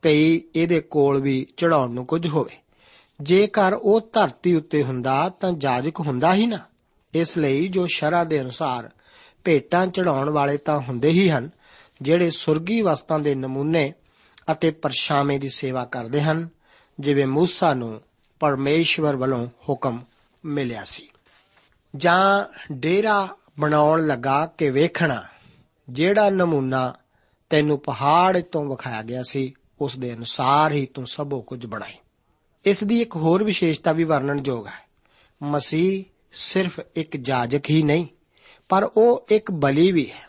ਭਈ 0.02 0.42
ਇਹਦੇ 0.56 0.82
ਕੋਲ 0.82 1.22
ਵੀ 1.22 1.48
ਚੜਾਉਣ 1.58 1.92
ਨੂੰ 1.92 2.06
ਕੁਝ 2.06 2.28
ਹੋਵੇ। 2.28 2.56
ਜੇਕਰ 3.22 3.74
ਉਹ 3.74 4.10
ਧਰਤੀ 4.14 4.56
ਉੱਤੇ 4.56 4.84
ਹੁੰਦਾ 4.84 5.30
ਤਾਂ 5.30 5.52
ਜਾਜਕ 5.52 6.00
ਹੁੰਦਾ 6.00 6.34
ਹੀ 6.34 6.46
ਨਾ। 6.46 6.60
ਇਸ 7.14 7.38
ਲਈ 7.38 7.68
ਜੋ 7.68 7.88
ਸ਼ਰਾ 7.94 8.24
ਦੇ 8.24 8.42
ਅਨੁਸਾਰ 8.42 8.90
ਭੇਟਾਂ 9.44 9.88
ਚੜਾਉਣ 9.88 10.30
ਵਾਲੇ 10.30 10.58
ਤਾਂ 10.58 10.80
ਹੁੰਦੇ 10.80 11.10
ਹੀ 11.10 11.30
ਹਨ, 11.30 11.50
ਜਿਹੜੇ 12.02 12.30
ਸੁਰਗੀ 12.30 12.82
ਵਸਤਾਂ 12.82 13.20
ਦੇ 13.20 13.36
ਨਮੂਨੇ 13.36 13.94
ਅਤੇ 14.52 14.72
ਪਰਛਾਵੇਂ 14.72 15.40
ਦੀ 15.40 15.50
ਸੇਵਾ 15.50 15.86
ਕਰਦੇ 15.86 16.22
ਹਨ, 16.22 16.50
ਜਿਵੇਂ 17.00 17.28
ਮੂਸਾ 17.28 17.74
ਨੂੰ 17.74 18.02
ਪਰਮੇਸ਼ਵਰ 18.40 19.16
ਵੱਲੋਂ 19.16 19.48
ਹੁਕਮ 19.70 20.02
ਮਿਲਿਆ 20.46 20.84
ਸੀ। 20.84 21.10
ਜਾਂ 21.96 22.46
ਡੇਰਾ 22.72 23.28
ਬਣਾਉਣ 23.60 24.08
ਲੱਗਾ 24.08 24.46
ਕਿ 24.46 24.70
ਵੇਖਣਾ, 24.70 25.24
ਜਿਹੜਾ 25.90 26.30
ਨਮੂਨਾ 26.30 26.94
ਤੈਨੂੰ 27.50 27.80
ਪਹਾੜ 27.80 28.42
ਤੋਂ 28.42 28.66
ਵਿਖਾਇਆ 28.66 29.02
ਗਿਆ 29.02 29.24
ਸੀ 29.24 29.54
ਉਸ 29.82 29.98
ਦੇ 29.98 30.14
ਅਨੁਸਾਰ 30.14 30.72
ਹੀ 30.72 30.86
ਤੂੰ 30.86 31.08
ਸਭੋ 31.08 31.42
ਕੁਝ 31.42 31.66
ਬਣਾਈ। 31.66 31.94
ਇਸ 32.66 32.84
ਦੀ 32.84 33.02
ਇੱਕ 33.02 33.16
ਹੋਰ 33.16 33.44
ਵਿਸ਼ੇਸ਼ਤਾ 33.44 33.92
ਵੀ 33.92 34.04
ਵਰਣਨਯੋਗ 34.04 34.68
ਹੈ। 34.68 34.90
ਮਸੀਹ 35.44 36.04
ਸਿਰਫ 36.32 36.80
ਇੱਕ 36.96 37.18
ਜਾਜਕ 37.18 37.70
ਹੀ 37.70 37.84
ਨਹੀਂ, 37.84 38.08
ਪਰ 38.70 38.84
ਉਹ 38.84 39.28
ਇੱਕ 39.32 39.52
ਬਲੀ 39.52 39.92
ਵੀ 39.92 40.12
ਹੈ। 40.12 40.28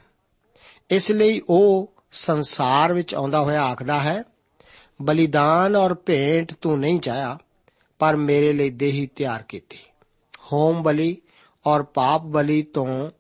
ਇਸ 0.91 1.11
ਲਈ 1.11 1.43
ਉਹ 1.49 1.95
ਸੰਸਾਰ 2.13 2.93
ਵਿੱਚ 2.93 3.15
ਆਉਂਦਾ 3.15 3.41
ਹੋਇਆ 3.41 3.63
ਆਖਦਾ 3.63 4.01
ਹੈ, 4.01 4.23
ਬਲੀਦਾਨ 5.03 5.77
ਔਰ 5.77 5.95
ਭੇਂਟ 5.95 6.53
ਤੂੰ 6.53 6.81
ਨਹੀਂ 6.81 7.01
ਚਾਹਿਆ, 7.01 7.39
ਪਰ 7.99 8.17
ਮੇਰੇ 8.17 8.53
ਲਈ 8.53 8.71
ਦੇਹੀ 8.71 9.07
ਤਿਆਰ 9.07 9.43
ਕੀਤੀ। 9.43 9.79
ਹੋਮ 10.53 10.83
ਬਲੀ 10.83 11.17
ਔਰ 11.67 11.83
ਪਾਪ 11.83 12.23
ਬਲੀ 12.23 12.63
ਤੋਂ 12.63 13.11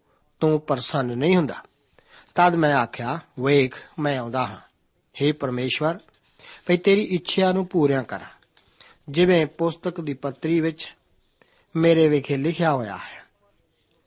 ਤੂੰ 0.40 0.60
ਪ੍ਰਸੰਨ 0.60 1.18
ਨਹੀਂ 1.18 1.36
ਹੁੰਦਾ। 1.36 1.54
ਤਦ 2.34 2.54
ਮੈਂ 2.54 2.74
ਆਖਿਆ, 2.74 3.20
ਵੇਖ, 3.40 3.74
ਮੈਂ 3.98 4.18
ਆਉਂਦਾ 4.18 4.46
ਹਾਂ। 4.46 4.58
हे 5.22 5.34
ਪਰਮੇਸ਼ਵਰ 5.36 5.98
ਭਈ 6.66 6.76
ਤੇਰੀ 6.76 7.02
ਇੱਛਾ 7.02 7.52
ਨੂੰ 7.52 7.66
ਪੂਰਿਆ 7.66 8.02
ਕਰਾਂ। 8.02 8.31
ਜਿਵੇਂ 9.09 9.47
ਪੁਸਤਕ 9.47 10.00
ਦੀ 10.00 10.14
ਪੱਤਰੀ 10.14 10.61
ਵਿੱਚ 10.61 10.95
ਮੇਰੇ 11.76 12.09
ਵਿਖੇ 12.09 12.37
ਲਿਖਿਆ 12.37 12.73
ਹੋਇਆ 12.73 12.97
ਹੈ। 12.97 13.23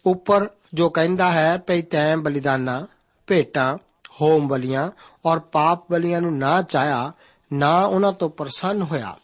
ਉੱਪਰ 0.06 0.50
ਜੋ 0.74 0.90
ਕਹਿੰਦਾ 0.90 1.32
ਹੈ, 1.32 1.58
ਭਈ 1.58 1.82
ਤੈਂ 1.82 2.18
ਬਲੀਦਾਨਾਂ, 2.18 2.86
ਭੇਟਾਂ, 3.28 3.78
ਹੋਮ 4.22 4.48
ਬਲੀਆਂ 4.48 4.92
ਔਰ 5.26 5.40
ਪਾਪ 5.40 5.92
ਬਲੀਆਂ 5.92 6.22
ਨੂੰ 6.22 6.38
ਨਾ 6.38 6.62
ਚਾਹਿਆ, 6.62 7.14
ਨਾ 7.54 7.86
ਉਹਨਾਂ 7.86 8.12
ਤੋਂ 8.12 8.30
ਪ੍ਰਸੰਨ 8.30 8.82
ਹੋਇਆ, 8.82 9.18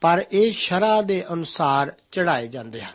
ਪਰ 0.00 0.24
ਇਹ 0.32 0.52
ਸ਼ਰਾ 0.52 1.02
ਦੇ 1.02 1.24
ਅਨੁਸਾਰ 1.32 1.92
ਚੜਾਏ 2.12 2.48
ਜਾਂਦੇ 2.48 2.82
ਹਨ। 2.82 2.94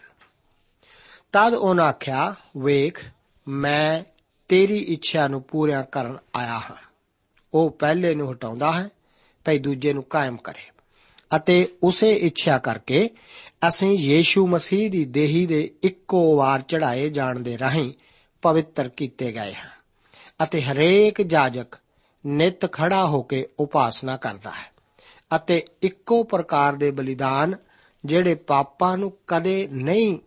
ਤਦ 1.31 1.53
ਉਹਨਾਂ 1.53 1.85
ਆਖਿਆ, 1.85 2.35
ਵੇਖ, 2.57 3.05
ਮੈਂ 3.47 4.03
ਤੇਰੀ 4.47 4.77
ਇੱਛਾ 4.77 5.27
ਨੂੰ 5.27 5.41
ਪੂਰਾ 5.41 5.81
ਕਰਨ 5.81 6.17
ਆਇਆ 6.35 6.59
ਹਾਂ। 6.59 6.75
ਉਹ 7.53 7.71
ਪਹਿਲੇ 7.71 8.15
ਨੂੰ 8.15 8.31
ਹਟਾਉਂਦਾ 8.31 8.71
ਹੈ 8.71 8.89
ਭਈ 9.49 9.59
ਦੂਜੇ 9.59 9.93
ਨੂੰ 9.93 10.03
ਕਾਇਮ 10.03 10.37
ਕਰੇ। 10.37 10.71
ਅਤੇ 11.35 11.67
ਉਸੇ 11.83 12.13
ਇੱਛਾ 12.13 12.57
ਕਰਕੇ 12.57 13.09
ਅਸੀਂ 13.67 13.97
ਯੀਸ਼ੂ 13.97 14.47
ਮਸੀਹ 14.47 14.91
ਦੀ 14.91 15.05
ਦੇਹੀ 15.05 15.45
ਦੇ 15.45 15.71
ਇੱਕੋ 15.83 16.35
ਵਾਰ 16.37 16.61
ਚੜਾਏ 16.61 17.09
ਜਾਣ 17.09 17.39
ਦੇ 17.39 17.57
ਰਾਹੀਂ 17.57 17.93
ਪਵਿੱਤਰ 18.41 18.89
ਕੀਤੇ 18.89 19.31
ਗਏ 19.31 19.53
ਹਾਂ 19.53 19.69
ਅਤੇ 20.43 20.61
ਹਰੇਕ 20.61 21.21
ਜਾਜਕ 21.21 21.75
ਨਿਤ 22.25 22.71
ਖੜਾ 22.71 23.05
ਹੋ 23.05 23.21
ਕੇ 23.21 23.47
ਉਪਾਸਨਾ 23.59 24.17
ਕਰਦਾ 24.17 24.49
ਹੈ 24.49 24.71
ਅਤੇ 25.35 25.65
ਇੱਕੋ 25.81 26.23
ਪ੍ਰਕਾਰ 26.23 26.73
ਦੇ 26.73 26.91
ਬਲੀਦਾਨ 26.91 27.55
ਜਿਹੜੇ 28.05 28.35
ਪਾਪਾਂ 28.35 28.97
ਨੂੰ 28.97 29.17
ਕਦੇ 29.27 29.67
ਨਹੀਂ 29.71 30.19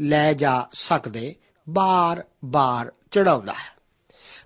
ਲੈ 0.00 0.32
ਜਾ 0.32 0.68
ਸਕਦੇ, 0.72 1.34
ਬਾਰ-ਬਾਰ 1.68 2.92
ਚੜਾਉਂਦਾ 3.10 3.52
ਹੈ। 3.52 3.79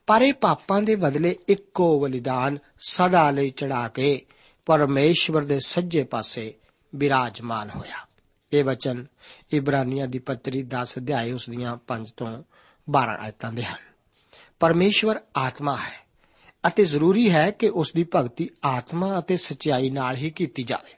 ਪਰ 0.07 0.23
ਇਹ 0.23 0.33
ਪਾਪਾਂ 0.33 0.83
ਦੇ 0.83 0.97
ਬਦਲੇ 0.97 1.37
ਇੱਕੋ 1.49 2.01
ਬਲੀਦਾਨ 2.01 2.59
ਸਦਾ 2.88 3.31
ਲਈ 3.31 3.51
ਚੜਾ 3.51 3.88
ਕੇ 3.88 4.27
ਪਰਮੇਸ਼ਵਰ 4.67 5.45
ਦੇ 5.45 5.61
ਸੱਜੇ 5.61 6.05
ਪਾਸੇ 6.05 6.55
ਬਿਰਾਜਮਾਨ 6.95 7.71
ਹੋਇਆ। 7.71 8.07
ਇਹ 8.53 8.64
ਵਚਨ 8.64 9.07
ਇਬਰਾਨੀਆਂ 9.53 10.09
ਦੀ 10.09 10.19
ਪੱਤਰੀ 10.19 10.62
10 10.62 10.99
ਅਧਿਆਏ 10.99 11.33
ਉਸ 11.33 11.51
ਦੀਆਂ 11.51 11.77
5 11.87 12.11
ਤੋਂ 12.17 12.43
12 12.90 13.19
ਆਇਤਾਂ 13.21 13.53
ਦੇ 13.53 13.62
ਹਨ। 13.62 13.95
ਪਰਮੇਸ਼ਵਰ 14.61 15.21
ਆਤਮਾ 15.37 15.77
ਹੈ 15.77 16.07
ਅਤੇ 16.67 16.85
ਜ਼ਰੂਰੀ 16.85 17.31
ਹੈ 17.31 17.51
ਕਿ 17.51 17.69
ਉਸ 17.69 17.93
ਦੀ 17.93 18.07
ਭਗਤੀ 18.17 18.51
ਆਤਮਾ 18.64 19.19
ਅਤੇ 19.19 19.37
ਸਚਾਈ 19.37 19.90
ਨਾਲ 19.90 20.17
ਹੀ 20.17 20.31
ਕੀਤੀ 20.31 20.62
ਜਾਵੇ। 20.62 20.95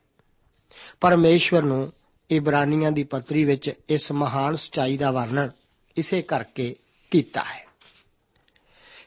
ਪਰਮੇਸ਼ਵਰ 1.01 1.62
ਨੂੰ 1.62 1.92
ਇਬਰਾਨੀਆਂ 2.31 2.92
ਦੀ 2.92 3.05
ਪੱਤਰੀ 3.05 3.45
ਵਿੱਚ 3.45 3.71
ਇਸ 3.88 4.12
ਮਹਾਨ 4.12 4.57
ਸਚਾਈ 4.57 4.97
ਦਾ 4.97 5.11
ਵਰਣਨ 5.11 5.51
ਇਸੇ 5.97 6.23
ਕਰਕੇ 6.23 6.77
ਕੀਤਾ 7.11 7.42
ਹੈ। 7.42 7.65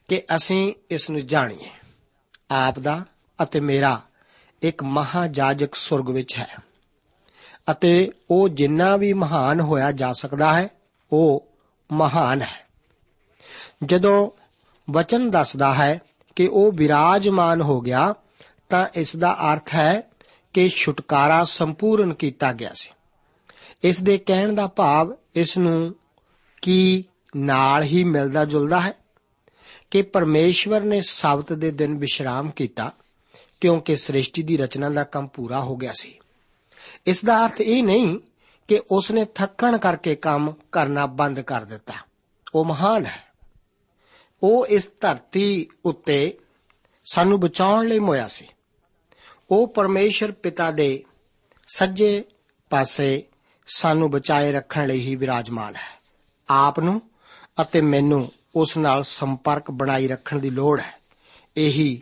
ਕਿ 0.09 0.21
ਅਸੀਂ 0.35 0.73
ਇਸ 0.89 1.09
ਨੂੰ 1.09 1.27
ਜਾਣੀਏ। 1.27 1.69
ਆਪ 2.51 2.79
ਦਾ 2.79 3.05
ਅਤੇ 3.43 3.59
ਮੇਰਾ 3.59 4.01
ਇੱਕ 4.61 4.83
ਮਹਾਜਾਜਕ 4.83 5.75
ਸੁਰਗ 5.75 6.09
ਵਿੱਚ 6.09 6.37
ਹੈ। 6.37 6.55
ਅਤੇ 7.71 8.11
ਉਹ 8.31 8.49
ਜਿੰਨਾ 8.49 8.97
ਵੀ 8.97 9.13
ਮਹਾਨ 9.13 9.59
ਹੋਇਆ 9.61 9.91
ਜਾ 9.91 10.13
ਸਕਦਾ 10.13 10.53
ਹੈ, 10.53 10.67
ਉਹ 11.11 11.47
ਮਹਾਨ 11.91 12.41
ਹੈ। 12.41 12.67
ਜਦੋਂ 13.85 14.31
ਵਚਨ 14.89 15.31
ਦੱਸਦਾ 15.31 15.73
ਹੈ 15.73 15.99
ਕਿ 16.35 16.47
ਉਹ 16.47 16.71
ਵਿਰਾਜਮਾਨ 16.71 17.61
ਹੋ 17.61 17.81
ਗਿਆ, 17.81 18.15
ਤਾਂ 18.69 18.87
ਇਸ 18.93 19.15
ਦਾ 19.15 19.53
ਅਰਥ 19.53 19.75
ਹੈ 19.75 20.01
ਕਿ 20.53 20.69
ਛੁਟਕਾਰਾ 20.69 21.43
ਸੰਪੂਰਨ 21.43 22.13
ਕੀਤਾ 22.13 22.53
ਗਿਆ 22.53 22.73
ਸੀ। 22.73 22.89
ਇਸ 23.83 24.03
ਦੇ 24.03 24.17
ਕਹਿਣ 24.17 24.53
ਦਾ 24.53 24.67
ਭਾਵ 24.67 25.15
ਇਸ 25.35 25.57
ਨੂੰ 25.57 25.95
ਕੀ 26.61 27.03
ਨਾਲ 27.35 27.83
ਹੀ 27.83 28.03
ਮਿਲਦਾ 28.03 28.45
ਜੁਲਦਾ 28.45 28.79
ਹੈ? 28.79 28.93
ਕਿ 29.91 30.01
ਪਰਮੇਸ਼ਵਰ 30.01 30.81
ਨੇ 30.81 31.01
ਸਬਤ 31.01 31.53
ਦੇ 31.53 31.71
ਦਿਨ 31.71 31.97
ਵਿਸ਼ਰਾਮ 31.97 32.51
ਕੀਤਾ, 32.51 32.91
ਕਿਉਂਕਿ 33.61 33.95
ਸ੍ਰਿਸ਼ਟੀ 33.95 34.43
ਦੀ 34.43 34.57
ਰਚਨਾ 34.57 34.89
ਦਾ 34.89 35.03
ਕੰਮ 35.03 35.27
ਪੂਰਾ 35.27 35.59
ਹੋ 35.59 35.75
ਗਿਆ 35.75 35.91
ਸੀ। 35.93 36.19
ਇਸ 37.05 37.25
ਦਾ 37.25 37.45
ਅਰਥ 37.45 37.61
ਇਹ 37.61 37.83
ਨਹੀਂ 37.83 38.19
ਕਿ 38.67 38.81
ਉਸ 38.91 39.11
ਨੇ 39.11 39.25
ਥੱਕਣ 39.25 39.77
ਕਰਕੇ 39.77 40.15
ਕੰਮ 40.15 40.53
ਕਰਨਾ 40.71 41.05
ਬੰਦ 41.05 41.39
ਕਰ 41.39 41.63
ਦਿੱਤਾ। 41.63 41.93
ਉਹ 42.55 42.65
ਮਹਾਨ 42.65 43.05
ਹੈ। 43.05 43.29
ਉਹ 44.43 44.67
ਇਸ 44.67 44.91
ਧਰਤੀ 45.01 45.67
ਉੱਤੇ 45.85 46.39
ਸਾਨੂੰ 47.11 47.39
ਬਚਾਉਣ 47.39 47.87
ਲਈ 47.87 47.99
ਮੋਇਆ 47.99 48.27
ਸੀ। 48.27 48.47
ਉਹ 49.51 49.67
ਪਰਮੇਸ਼ਰ 49.67 50.31
ਪਿਤਾ 50.31 50.71
ਦੇ 50.71 51.05
ਸੱਜੇ 51.67 52.25
ਪਾਸੇ 52.69 53.23
ਸਾਨੂੰ 53.67 54.11
ਬਚਾਏ 54.11 54.51
ਰੱਖਣ 54.51 54.87
ਲਈ 54.87 54.99
ਹੀ 54.99 55.15
ਵਿਰਾਜਮਾਨ 55.15 55.75
ਹੈ। 55.75 56.01
ਆਪ 56.49 56.79
ਨੂੰ 56.79 57.01
ਅਤੇ 57.61 57.81
ਮੈਨੂੰ 57.81 58.31
ਉਸ 58.55 58.77
ਨਾਲ 58.77 59.03
ਸੰਪਰਕ 59.03 59.71
ਬਣਾਈ 59.71 60.07
ਰੱਖਣ 60.07 60.39
ਦੀ 60.39 60.49
ਲੋੜ 60.49 60.81
ਹੈ। 60.81 60.93
ਇਹੀ 61.57 62.01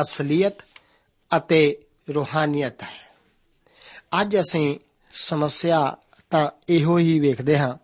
ਅਸਲੀਅਤ 0.00 0.54
ਅਤੇ 1.36 1.78
ਰੂਹਾਨੀਅਤ 2.14 2.82
ਹੈ। 2.82 3.14
ਅੱਜ 4.20 4.36
ਅਸੀਂ 4.36 4.78
ਸਮੱਸਿਆ 5.12 5.96
ਤਾਂ 6.30 6.50
ਇਹੋ 6.68 6.98
ਹੀ 6.98 7.20
ਵੇਖਦੇ 7.20 7.58
ਹਾਂ 7.58 7.74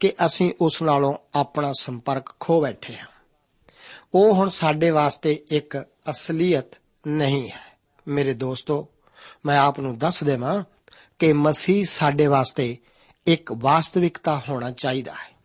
ਕਿ 0.00 0.12
ਅਸੀਂ 0.26 0.52
ਉਸ 0.60 0.82
ਨਾਲੋਂ 0.82 1.14
ਆਪਣਾ 1.34 1.72
ਸੰਪਰਕ 1.78 2.40
ਖੋ 2.40 2.60
ਬੈਠੇ 2.60 2.96
ਹਾਂ। 2.96 3.06
ਉਹ 4.14 4.34
ਹੁਣ 4.34 4.48
ਸਾਡੇ 4.48 4.90
ਵਾਸਤੇ 4.90 5.44
ਇੱਕ 5.50 5.84
ਅਸਲੀਅਤ 6.10 6.64
ਨਹੀਂ 7.06 7.50
ਹੈ। 7.50 7.78
ਮੇਰੇ 8.08 8.34
ਦੋਸਤੋ, 8.34 8.88
ਮੈਂ 9.46 9.58
ਆਪ 9.58 9.80
ਨੂੰ 9.80 9.98
ਦੱਸ 9.98 10.24
ਦੇਵਾਂ 10.24 10.64
ਕਿ 11.18 11.32
ਮਸੀਹ 11.32 11.84
ਸਾਡੇ 11.84 12.26
ਵਾਸਤੇ 12.26 12.76
ਇੱਕ 13.26 13.52
ਵਾਸਤਵਿਕਤਾ 13.52 14.42
ਹੋਣਾ 14.48 14.70
ਚਾਹੀਦਾ 14.70 15.12
ਹੈ। 15.12 15.35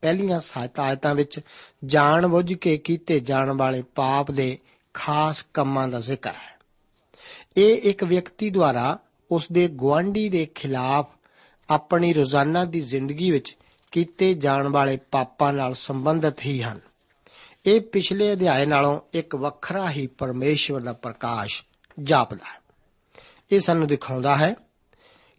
ਪਹਿਲੀਆਂ 0.00 0.40
ਸੱਤ 0.40 0.80
ਆਇਤਾਂ 0.80 1.14
ਵਿੱਚ 1.14 1.40
ਜਾਣ 1.84 2.26
ਬੁੱਝ 2.26 2.54
ਕੇ 2.54 2.78
ਕੀਤੇ 2.78 3.20
ਜਾਣ 3.20 3.52
ਵਾਲੇ 3.56 3.82
ਪਾਪ 3.82 4.30
ਦੇ 4.30 4.58
ਖਾਸ 4.94 5.46
ਕੰਮਾਂ 5.54 5.88
ਦਾ 5.88 6.00
ਜ਼ਿਕਰ 6.00 6.30
ਹੈ। 6.30 6.58
ਇਹ 7.56 7.76
ਇੱਕ 7.76 8.04
ਵਿਅਕਤੀ 8.04 8.50
ਦੁਆਰਾ 8.50 8.98
ਉਸ 9.30 9.52
ਦੇ 9.52 9.68
ਗਵਾਂਢੀ 9.68 10.28
ਦੇ 10.28 10.46
ਖਿਲਾਫ 10.46 11.06
ਆਪਣੀ 11.70 12.12
ਰੋਜ਼ਾਨਾ 12.12 12.64
ਦੀ 12.64 12.80
ਜ਼ਿੰਦਗੀ 12.80 13.30
ਵਿੱਚ 13.30 13.56
ਕੀਤੇ 13.90 14.34
ਜਾਣ 14.34 14.68
ਵਾਲੇ 14.68 14.96
ਪਾਪਾਂ 14.96 15.52
ਨਾਲ 15.52 15.74
ਸੰਬੰਧਿਤ 15.74 16.46
ਹੀ 16.46 16.62
ਹਨ। 16.62 16.80
ਇਹ 17.66 17.80
ਪਿਛਲੇ 17.80 18.32
ਅਧਿਆਏ 18.32 18.66
ਨਾਲੋਂ 18.66 19.00
ਇੱਕ 19.12 19.34
ਵੱਖਰਾ 19.34 19.90
ਹੀ 19.90 20.06
ਪਰਮੇਸ਼ਵਰ 20.06 20.80
ਦਾ 20.80 20.92
ਪ੍ਰਕਾਸ਼ 20.92 21.64
ਜਾਪਦਾ 22.02 22.52
ਹੈ। 22.54 22.60
ਇਹ 23.52 23.60
ਸਾਨੂੰ 23.60 23.88
ਦਿਖਾਉਂਦਾ 23.88 24.36
ਹੈ 24.36 24.54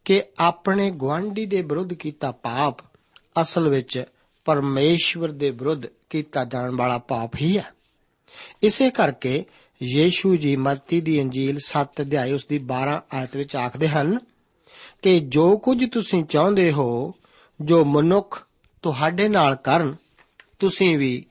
ਕਿ 0.06 0.24
ਆਪਣੇ 0.40 0.92
ਗਵਾਂਢੀ 0.92 1.46
ਦੇ 1.46 1.62
ਵਿਰੁੱਧ 1.62 1.94
ਕੀਤਾ 1.94 2.32
ਪਾਪ 2.32 2.78
ਅਸਲ 3.42 3.70
ਵਿੱਚ 3.70 4.04
ਪਰਮੇਸ਼ਵਰ 4.50 5.32
ਦੇ 5.32 5.50
ਵਿਰੁੱਧ 5.50 5.82
ਕੀਤਾ 6.10 6.46
ਜਾਣ 6.46 6.76
ਵਾਲਾ 6.76 6.98
ਪਾਪ 6.98 7.36
ਹੀ 7.36 7.58
ਹੈ। 7.58 7.74
ਇਸੇ 8.64 8.90
ਕਰਕੇ 8.90 9.46
ਯੀਸ਼ੂ 9.84 10.36
ਜੀ 10.36 10.56
ਮੱਤੀ 10.56 11.02
ਦੀ 11.02 11.22
ਅੰਜੀਲ 11.22 11.60
7 11.60 12.02
ਅਧਿਆਇ 12.02 12.32
ਉਸ 12.32 12.46
ਦੀ 12.46 12.60
12 12.60 13.02
ਆਇਤ 13.14 13.36
ਵਿੱਚ 13.36 13.56
ਆਖਦੇ 13.56 13.88
ਹਨ 13.88 14.20
ਕਿ 15.02 15.20
ਜੋ 15.20 15.58
ਕੁਝ 15.58 15.86
ਤੁਸੀਂ 15.92 16.24
ਚਾਹੁੰਦੇ 16.24 16.72
ਹੋ, 16.72 17.16
ਜੋ 17.62 17.86
ਮਨੁੱਖ 17.86 18.48
ਤੁਹਾਡੇ 18.82 19.28
ਨਾਲ 19.28 19.56
ਕਰਨ, 19.56 19.96
ਤੁਸੀਂ 20.60 20.98
ਵੀ 20.98 21.26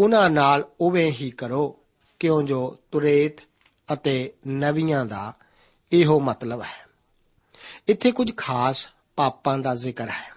ਉਹਨਾਂ 0.00 0.30
ਨਾਲ 0.30 0.68
ਉਵੇਂ 0.80 1.12
ਹੀ 1.12 1.30
ਕਰੋ, 1.30 1.78
ਕਿਉਂ 2.18 2.42
ਜੋ 2.42 2.78
ਤੁਰੇਤ 2.92 3.36
ਅਤੇ 3.92 4.32
ਨਵੀਆਂ 4.46 5.06
ਦਾ 5.06 5.32
ਇਹੋ 5.92 6.20
ਮਤਲਬ 6.20 6.62
ਹੈ। 6.62 6.86
ਇੱਥੇ 7.88 8.12
ਕੁਝ 8.12 8.32
ਖਾਸ 8.36 8.88
ਪਾਪਾਂ 9.16 9.58
ਦਾ 9.58 9.74
ਜ਼ਿਕਰ 9.74 10.08
ਹੈ। 10.08 10.33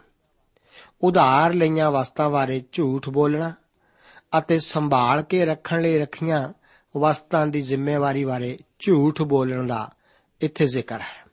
ਉਧਾਰ 1.01 1.53
ਲਈਆਂ 1.53 1.91
ਵਸਤਾਂ 1.91 2.29
ਬਾਰੇ 2.29 2.61
ਝੂਠ 2.71 3.09
ਬੋਲਣਾ 3.09 3.53
ਅਤੇ 4.37 4.59
ਸੰਭਾਲ 4.59 5.21
ਕੇ 5.21 5.45
ਰੱਖਣ 5.45 5.81
ਲਈ 5.81 5.97
ਰੱਖੀਆਂ 5.99 6.53
ਵਸਤਾਂ 6.95 7.47
ਦੀ 7.47 7.61
ਜ਼ਿੰਮੇਵਾਰੀ 7.61 8.25
ਬਾਰੇ 8.25 8.57
ਝੂਠ 8.79 9.21
ਬੋਲਣ 9.21 9.67
ਦਾ 9.67 9.89
ਇੱਥੇ 10.41 10.67
ਜ਼ਿਕਰ 10.67 10.99
ਹੈ। 10.99 11.25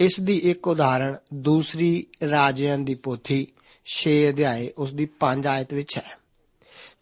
ਇਸ 0.00 0.20
ਦੀ 0.20 0.36
ਇੱਕ 0.38 0.68
ਉਦਾਹਰਣ 0.68 1.14
ਦੂਸਰੀ 1.34 2.06
ਰਾਜਿਆਂ 2.30 2.78
ਦੀ 2.78 2.94
ਪੋਥੀ 2.94 3.46
6 3.86 4.16
ਅਧਿਆਏ 4.28 4.70
ਉਸ 4.78 4.92
ਦੀ 4.92 5.08
5 5.20 5.46
ਆਇਤ 5.46 5.74
ਵਿੱਚ 5.74 5.96
ਹੈ, 5.98 6.16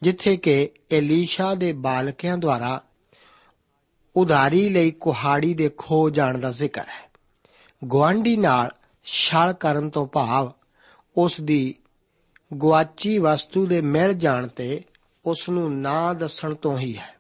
ਜਿੱਥੇ 0.03 0.37
ਕਿ 0.37 0.71
ਏਲੀਸ਼ਾ 0.93 1.55
ਦੇ 1.55 1.73
ਬਾਲਕਿਆਂ 1.73 2.39
ਦੁਆਰਾ 2.39 2.81
ਉਧਾਰੀ 4.17 4.69
ਲਈ 4.69 4.91
ਕੁਹਾੜੀ 4.91 5.55
ਦੇ 5.55 5.71
ਖੋ 5.77 6.11
ਜਾਣ 6.11 6.39
ਦਾ 6.39 6.51
ਜ਼ਿਕਰ 6.51 6.87
ਹੈ। 6.89 7.05
ਗਵਾਂਢੀ 7.83 8.37
ਨਾਲ 8.37 8.71
ਛਲ 9.05 9.53
ਕਰਨ 9.53 9.91
ਤੋਂ 9.91 10.07
ਭਾਵ 10.07 10.53
ਉਸ 11.17 11.41
ਦੀ 11.41 11.75
ਗਵਾਚੀ 12.63 13.19
ਵਸਤੂ 13.19 13.67
ਦੇ 13.67 13.81
ਮਿਲ 13.81 14.15
ਜਾਣ 14.15 14.47
ਤੇ 14.47 14.83
ਉਸ 15.25 15.49
ਨੂੰ 15.49 15.81
ਨਾ 15.81 16.13
ਦੱਸਣ 16.13 16.55
ਤੋਂ 16.55 16.79
ਹੀ 16.79 16.97
ਹੈ। 16.97 17.15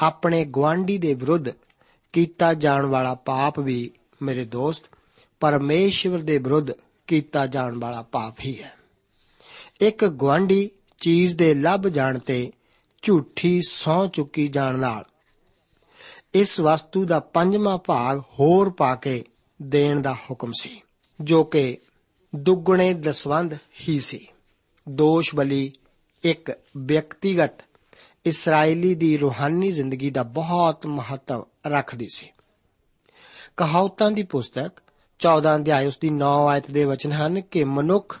ਆਪਣੇ 0.00 0.44
ਗਵਾਂਢੀ 0.44 0.98
ਦੇ 0.98 1.14
ਵਿਰੁੱਧ 1.14 1.48
ਕੀਤਾ 2.12 2.54
ਜਾਣ 2.54 2.86
ਵਾਲਾ 2.86 3.14
ਪਾਪ 3.14 3.60
ਵੀ 3.60 3.90
ਮੇਰੇ 4.22 4.44
ਦੋਸਤ, 4.44 4.84
ਪਰਮੇਸ਼ਵਰ 5.40 6.18
ਦੇ 6.18 6.38
ਵਿਰੁੱਧ 6.38 6.70
ਕੀਤਾ 7.06 7.46
ਜਾਣ 7.46 7.78
ਵਾਲਾ 7.78 8.02
ਪਾਪ 8.02 8.40
ਹੀ 8.40 8.62
ਹੈ। 8.62 8.74
ਇੱਕ 9.80 10.04
ਗਵਾਂਢੀ 10.04 10.70
ਚੀਜ਼ 11.00 11.36
ਦੇ 11.36 11.54
ਲੱਭ 11.54 11.88
ਜਾਣ 11.88 12.18
ਤੇ 12.18 12.52
ਝੂਠੀ 13.02 13.60
ਸੌ 13.68 14.06
ਚੁੱਕੀ 14.06 14.48
ਜਾਣ 14.48 14.78
ਨਾਲ 14.78 15.04
ਇਸ 16.34 16.60
ਵਸਤੂ 16.60 17.04
ਦਾ 17.04 17.20
ਪੰਜਵਾਂ 17.20 17.78
ਭਾਗ 17.78 18.20
ਹੋਰ 18.20 18.70
ਪਾ 18.70 18.94
ਕੇ 18.94 19.24
ਦੇਣ 19.62 20.00
ਦਾ 20.00 20.14
ਹੁਕਮ 20.14 20.52
ਸੀ, 20.60 20.80
ਜੋ 21.20 21.44
ਕਿ 21.44 21.78
ਦੁੱਗਣੇ 22.36 22.94
ਦਸਵੰਦ 22.94 23.54
ਹੀ 23.88 24.00
ਸੀ। 24.00 24.28
ਦੋਸ਼ 24.88 25.34
ਬਲੀ 25.34 25.72
ਇੱਕ 26.22 26.52
ਵਿਅਕਤੀਗਤ 26.76 27.52
ਇਸرائیਲੀ 28.24 28.94
ਦੀ 28.94 29.18
ਰੂਹਾਨੀ 29.18 29.72
ਜ਼ਿੰਦਗੀ 29.72 30.10
ਦਾ 30.10 30.22
ਬਹੁਤ 30.22 30.86
ਮਹੱਤਵ 30.86 31.44
ਰੱਖਦੀ 31.66 32.08
ਸੀ। 32.14 32.30
ਕਹਾਉਤਾਂ 33.56 34.10
ਦੀ 34.10 34.22
ਪੁਸਤਕ 34.22 34.72
14 35.18 35.56
ਅਧਿਆਇ 35.56 35.86
ਉਸ 35.86 35.98
ਦੀ 35.98 36.10
9 36.10 36.48
ਆਇਤ 36.48 36.70
ਦੇ 36.70 36.84
ਵਚਨ 36.84 37.12
ਹਨ 37.12 37.40
ਕਿ 37.40 37.64
ਮਨੁੱਖ 37.64 38.20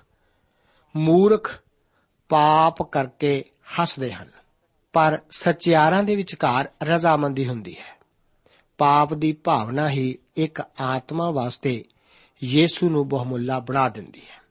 ਮੂਰਖ 0.96 1.58
ਪਾਪ 2.28 2.82
ਕਰਕੇ 2.82 3.44
ਹੱਸਦੇ 3.80 4.12
ਹਨ, 4.12 4.30
ਪਰ 4.92 5.18
ਸਚਿਆਰਾਂ 5.30 6.02
ਦੇ 6.02 6.16
ਵਿਚਕਾਰ 6.16 6.70
ਰਜ਼ਾਮੰਦੀ 6.82 7.48
ਹੁੰਦੀ 7.48 7.74
ਹੈ। 7.74 7.98
ਪਾਪ 8.78 9.14
ਦੀ 9.14 9.32
ਭਾਵਨਾ 9.32 9.90
ਹੀ 9.90 10.18
ਇੱਕ 10.36 10.62
ਆਤਮਾ 10.80 11.30
ਵਾਸਤੇ 11.30 11.84
ਯੀਸ਼ੂ 12.44 12.90
ਨੂੰ 12.90 13.08
ਬਹੁਮੁੱਲਾ 13.08 13.58
ਬਣਾ 13.58 13.88
ਦਿੰਦੀ 13.88 14.20
ਹੈ। 14.20 14.42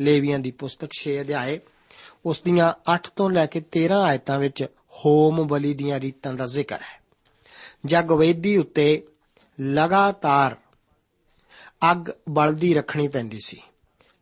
ਲੇਵੀਆਂ 0.00 0.38
ਦੀ 0.38 0.50
ਪੁਸਤਕ 0.50 0.88
6 0.92 1.20
ਅਧਿਆਏ, 1.20 1.60
ਉਸ 2.26 2.40
ਦੀਆਂ 2.40 2.94
8 2.94 3.08
ਤੋਂ 3.16 3.30
ਲੈ 3.30 3.46
ਕੇ 3.46 3.60
13 3.60 4.02
ਆਇਤਾਂ 4.02 4.38
ਵਿੱਚ 4.38 4.62
ਹੋਮ 4.90 5.46
ਬਲੀ 5.46 5.74
ਦੀਆਂ 5.74 6.00
ਰੀਤਾਂ 6.00 6.32
ਦਾ 6.32 6.46
ਜ਼ਿਕਰ 6.46 6.82
ਹੈ। 6.82 7.02
ਜਗ 7.86 8.12
ਵੇਦੀ 8.12 8.56
ਉੱਤੇ 8.56 9.06
ਲਗਾਤਾਰ 9.60 10.56
ਅੱਗ 11.90 12.10
ਬਲਦੀ 12.28 12.74
ਰੱਖਣੀ 12.74 13.08
ਪੈਂਦੀ 13.08 13.38
ਸੀ। 13.44 13.62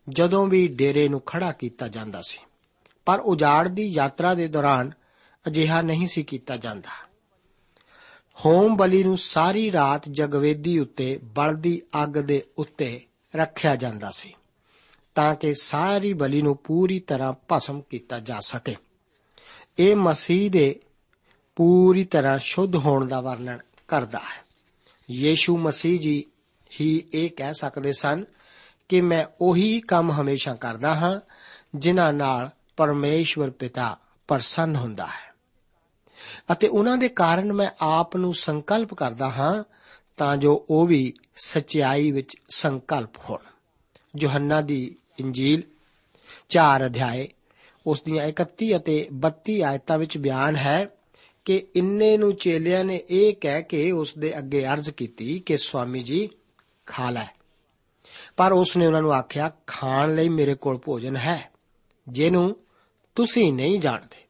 ਜਦੋਂ 0.09 0.47
ਵੀ 0.47 0.69
ਡੇਰੇ 0.69 1.09
ਨੂੰ 1.09 1.21
ਖੜਾ 1.21 1.53
ਕੀਤਾ 1.53 1.89
ਜਾਂਦਾ 1.89 2.21
ਸੀ। 2.27 2.39
ਪਰ 3.05 3.21
ਉਜਾੜ 3.21 3.69
ਦੀ 3.69 3.87
ਯਾਤਰਾ 3.87 4.35
ਦੇ 4.35 4.49
ਦੌਰਾਨ 4.49 4.93
ਅਜਿਹਾ 5.47 5.83
ਨਹੀਂ 5.83 6.07
ਸੀ 6.07 6.23
ਕੀਤਾ 6.23 6.57
ਜਾਂਦਾ। 6.57 7.11
ਹੋਮ 8.47 8.77
ਬਲੀ 8.77 9.05
ਨੂੰ 9.05 9.19
ਸਾਰੀ 9.19 9.73
ਰਾਤ 9.73 10.09
ਜਗਵੇਦੀ 10.09 10.79
ਉੱਤੇ 10.79 11.21
ਬਲਦੀ 11.23 11.83
ਅੱਗ 12.03 12.09
ਦੇ 12.09 12.45
ਉੱਤੇ 12.59 13.07
ਰੱਖਿਆ 13.37 13.77
ਜਾਂਦਾ 13.77 14.11
ਸੀ 14.11 14.35
ਤਾਂ 15.15 15.35
ਕਿ 15.35 15.55
ਸਾਰੀ 15.55 16.13
ਬਲੀ 16.13 16.43
ਨੂੰ 16.43 16.57
ਪੂਰੀ 16.57 17.01
ਤਰ੍ਹਾਂ 17.01 17.33
ਭਸਮ 17.53 17.81
ਕੀਤਾ 17.81 18.19
ਜਾ 18.19 18.41
ਸਕੇ। 18.41 18.77
ਇਹ 19.79 19.97
ਮਸੀਹ 19.97 20.51
ਦੇ 20.51 20.81
ਪੂਰੀ 21.57 22.05
ਤਰ੍ਹਾਂ 22.05 22.39
ਸ਼ੁੱਧ 22.39 22.77
ਹੋਣ 22.77 23.09
ਦਾ 23.09 23.21
ਵਰਣਨ 23.21 23.59
ਕਰਦਾ 23.89 24.19
ਹੈ। 24.19 24.45
ਯੀਸ਼ੂ 25.11 25.59
ਮਸੀਹ 25.59 26.01
ਜੀ 26.01 26.25
ਹੀ 26.81 27.09
ਇਹ 27.15 27.31
ਕਹਿ 27.31 27.55
ਸਕਦੇ 27.55 27.93
ਸਨ 27.93 28.25
ਕਿ 28.89 29.01
ਮੈਂ 29.01 29.27
ਉਹੀ 29.41 29.81
ਕੰਮ 29.81 30.13
ਹਮੇਸ਼ਾ 30.13 30.55
ਕਰਦਾ 30.55 30.95
ਹਾਂ, 30.95 31.21
ਜਿਨ੍ਹਾਂ 31.75 32.13
ਨਾਲ 32.13 32.51
ਪਰਮੇਸ਼ਵਰ 32.77 33.51
ਪਿਤਾ 33.51 33.99
ਪ੍ਰਸੰਨ 34.29 34.77
ਹੁੰਦਾ 34.77 35.07
ਹੈ। 35.07 35.35
ਅਤੇ 36.53 36.69
ਉਹਨਾਂ 36.69 36.97
ਦੇ 36.97 37.09
ਕਾਰਨ 37.09 37.53
ਮੈਂ 37.53 37.71
ਆਪ 37.81 38.17
ਨੂੰ 38.17 38.35
ਸੰਕਲਪ 38.35 38.95
ਕਰਦਾ 38.95 39.31
ਹਾਂ 39.31 39.65
ਤਾਂ 40.17 40.37
ਜੋ 40.37 40.67
ਉਹ 40.71 40.87
ਵੀ 40.87 41.15
ਸਚਾਈ 41.41 42.11
ਵਿੱਚ 42.11 42.37
ਸੰਕਲਪ 42.51 43.19
ਹੋਣ। 43.19 43.39
ਯੋਹੰਨਾ 44.21 44.61
ਦੀ 44.61 44.97
ਇੰਜੀਲ 45.21 45.63
4 46.49 46.87
ਅਧਿਆਏ, 46.87 47.29
ਉਸ 47.87 48.03
ਦੀਆਂ 48.03 48.27
31 48.27 48.77
ਅਤੇ 48.77 49.09
32 49.13 49.63
ਆਇਤਾਂ 49.63 49.99
ਵਿੱਚ 49.99 50.19
ਬਿਆਨ 50.19 50.57
ਹੈ 50.57 50.87
ਕਿ 51.45 51.67
ਇੰਨੇ 51.77 52.17
ਨੂੰ 52.17 52.35
ਚੇਲਿਆਂ 52.35 52.85
ਨੇ 52.85 53.03
ਇਹ 53.11 53.35
ਕਹਿ 53.41 53.63
ਕੇ 53.63 53.91
ਉਸ 53.91 54.19
ਦੇ 54.19 54.39
ਅੱਗੇ 54.39 54.67
ਅਰਜ਼ 54.67 54.91
ਕੀਤੀ 54.91 55.39
ਕਿ, 55.39 55.57
ਸਵਾਮੀ 55.57 56.03
ਜੀ, 56.03 56.31
ਖਾ 56.87 57.11
ਲੈ। 57.11 57.35
ਪਰ 58.37 58.53
ਉਸ 58.53 58.77
ਨੇ 58.77 58.87
ਉਹਨਾਂ 58.87 59.03
ਨੂੰ 59.03 59.13
ਆਖਿਆ, 59.13 59.53
ਖਾਣ 59.67 60.15
ਲਈ 60.15 60.29
ਮੇਰੇ 60.29 60.55
ਕੋਲ 60.55 60.79
ਭੋਜਨ 60.79 61.17
ਹੈ, 61.17 61.51
ਜਿਹਨੂੰ 62.09 62.57
ਤੁਸੀਂ 63.15 63.53
ਨਹੀਂ 63.53 63.81
ਜਾਣਦੇ। 63.81 64.21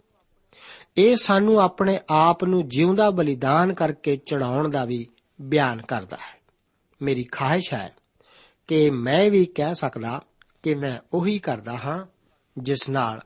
ਇਹ 0.97 1.17
ਸਾਨੂੰ 1.17 1.61
ਆਪਣੇ 1.61 2.01
ਆਪ 2.11 2.45
ਨੂੰ 2.45 2.69
ਜਿਉਂਦਾ 2.69 3.11
ਬਲੀਦਾਨ 3.11 3.75
ਕਰਕੇ 3.75 4.17
ਚੜਾਉਣ 4.17 4.69
ਦਾ 4.69 4.85
ਵੀ 4.85 5.07
ਬਿਆਨ 5.41 5.83
ਕਰਦਾ 5.83 6.17
ਹੈ। 6.17 6.40
ਮੇਰੀ 7.03 7.25
ਖਾਹਿਸ਼ 7.25 7.75
ਹੈ 7.75 7.95
ਕਿ 8.69 8.91
ਮੈਂ 8.91 9.31
ਵੀ 9.31 9.45
ਕਹਿ 9.47 9.75
ਸਕਦਾ 9.75 10.21
ਕਿ 10.63 10.75
ਮੈਂ 10.75 10.99
ਉਹੀ 11.13 11.39
ਕਰਦਾ 11.39 11.77
ਹਾਂ 11.77 12.07
ਜਿਸ 12.59 12.89
ਨਾਲ 12.89 13.21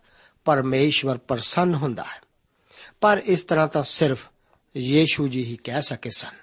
ਪਰਮੇਸ਼ਵਰ 0.44 1.18
ਪ੍ਰਸੰਨ 1.18 1.74
ਹੁੰਦਾ 1.74 2.02
ਹੈ। 2.02 2.22
ਪਰ 3.00 3.22
ਇਸ 3.24 3.42
ਤਰ੍ਹਾਂ 3.42 3.68
ਤਾਂ 3.68 3.82
ਸਿਰਫ 3.82 4.26
ਯੀਸ਼ੂ 4.76 5.28
ਜੀ 5.28 5.44
ਹੀ 5.44 5.56
ਕਹਿ 5.56 5.82
ਸਕੇ 5.82 6.10
ਸਨ। 6.10 6.34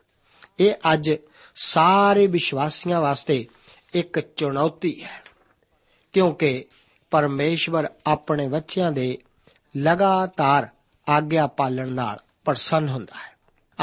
ਇਹ 0.59 0.73
ਅੱਜ 0.93 1.11
ਸਾਰੇ 1.55 2.27
ਵਿਸ਼ਵਾਸੀਆਂ 2.27 3.01
ਵਾਸਤੇ 3.01 3.47
ਇੱਕ 3.93 4.19
ਚੁਣੌਤੀ 4.19 5.03
ਹੈ, 5.03 5.23
ਕਿਉਂਕਿ 6.13 6.65
ਪਰਮੇਸ਼ਵਰ 7.11 7.87
ਆਪਣੇ 8.05 8.47
ਬੱਚਿਆਂ 8.47 8.91
ਦੇ 8.91 9.17
ਲਗਾਤਾਰ 9.77 10.67
ਆਗਿਆ 11.09 11.47
ਪਾਲਣ 11.47 11.91
ਨਾਲ 11.91 12.19
ਪ੍ਰਸੰਨ 12.45 12.89
ਹੁੰਦਾ 12.89 13.17
ਹੈ। 13.17 13.31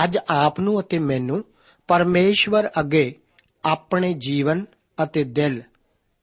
ਅੱਜ 0.04 0.18
ਆਪ 0.28 0.60
ਨੂੰ 0.60 0.80
ਅਤੇ 0.80 0.98
ਮੈਨੂੰ 0.98 1.44
ਪਰਮੇਸ਼ਵਰ 1.88 2.70
ਅੱਗੇ 2.80 3.14
ਆਪਣੇ 3.64 4.14
ਜੀਵਨ 4.14 4.66
ਅਤੇ 5.02 5.24
ਦਿਲ 5.24 5.62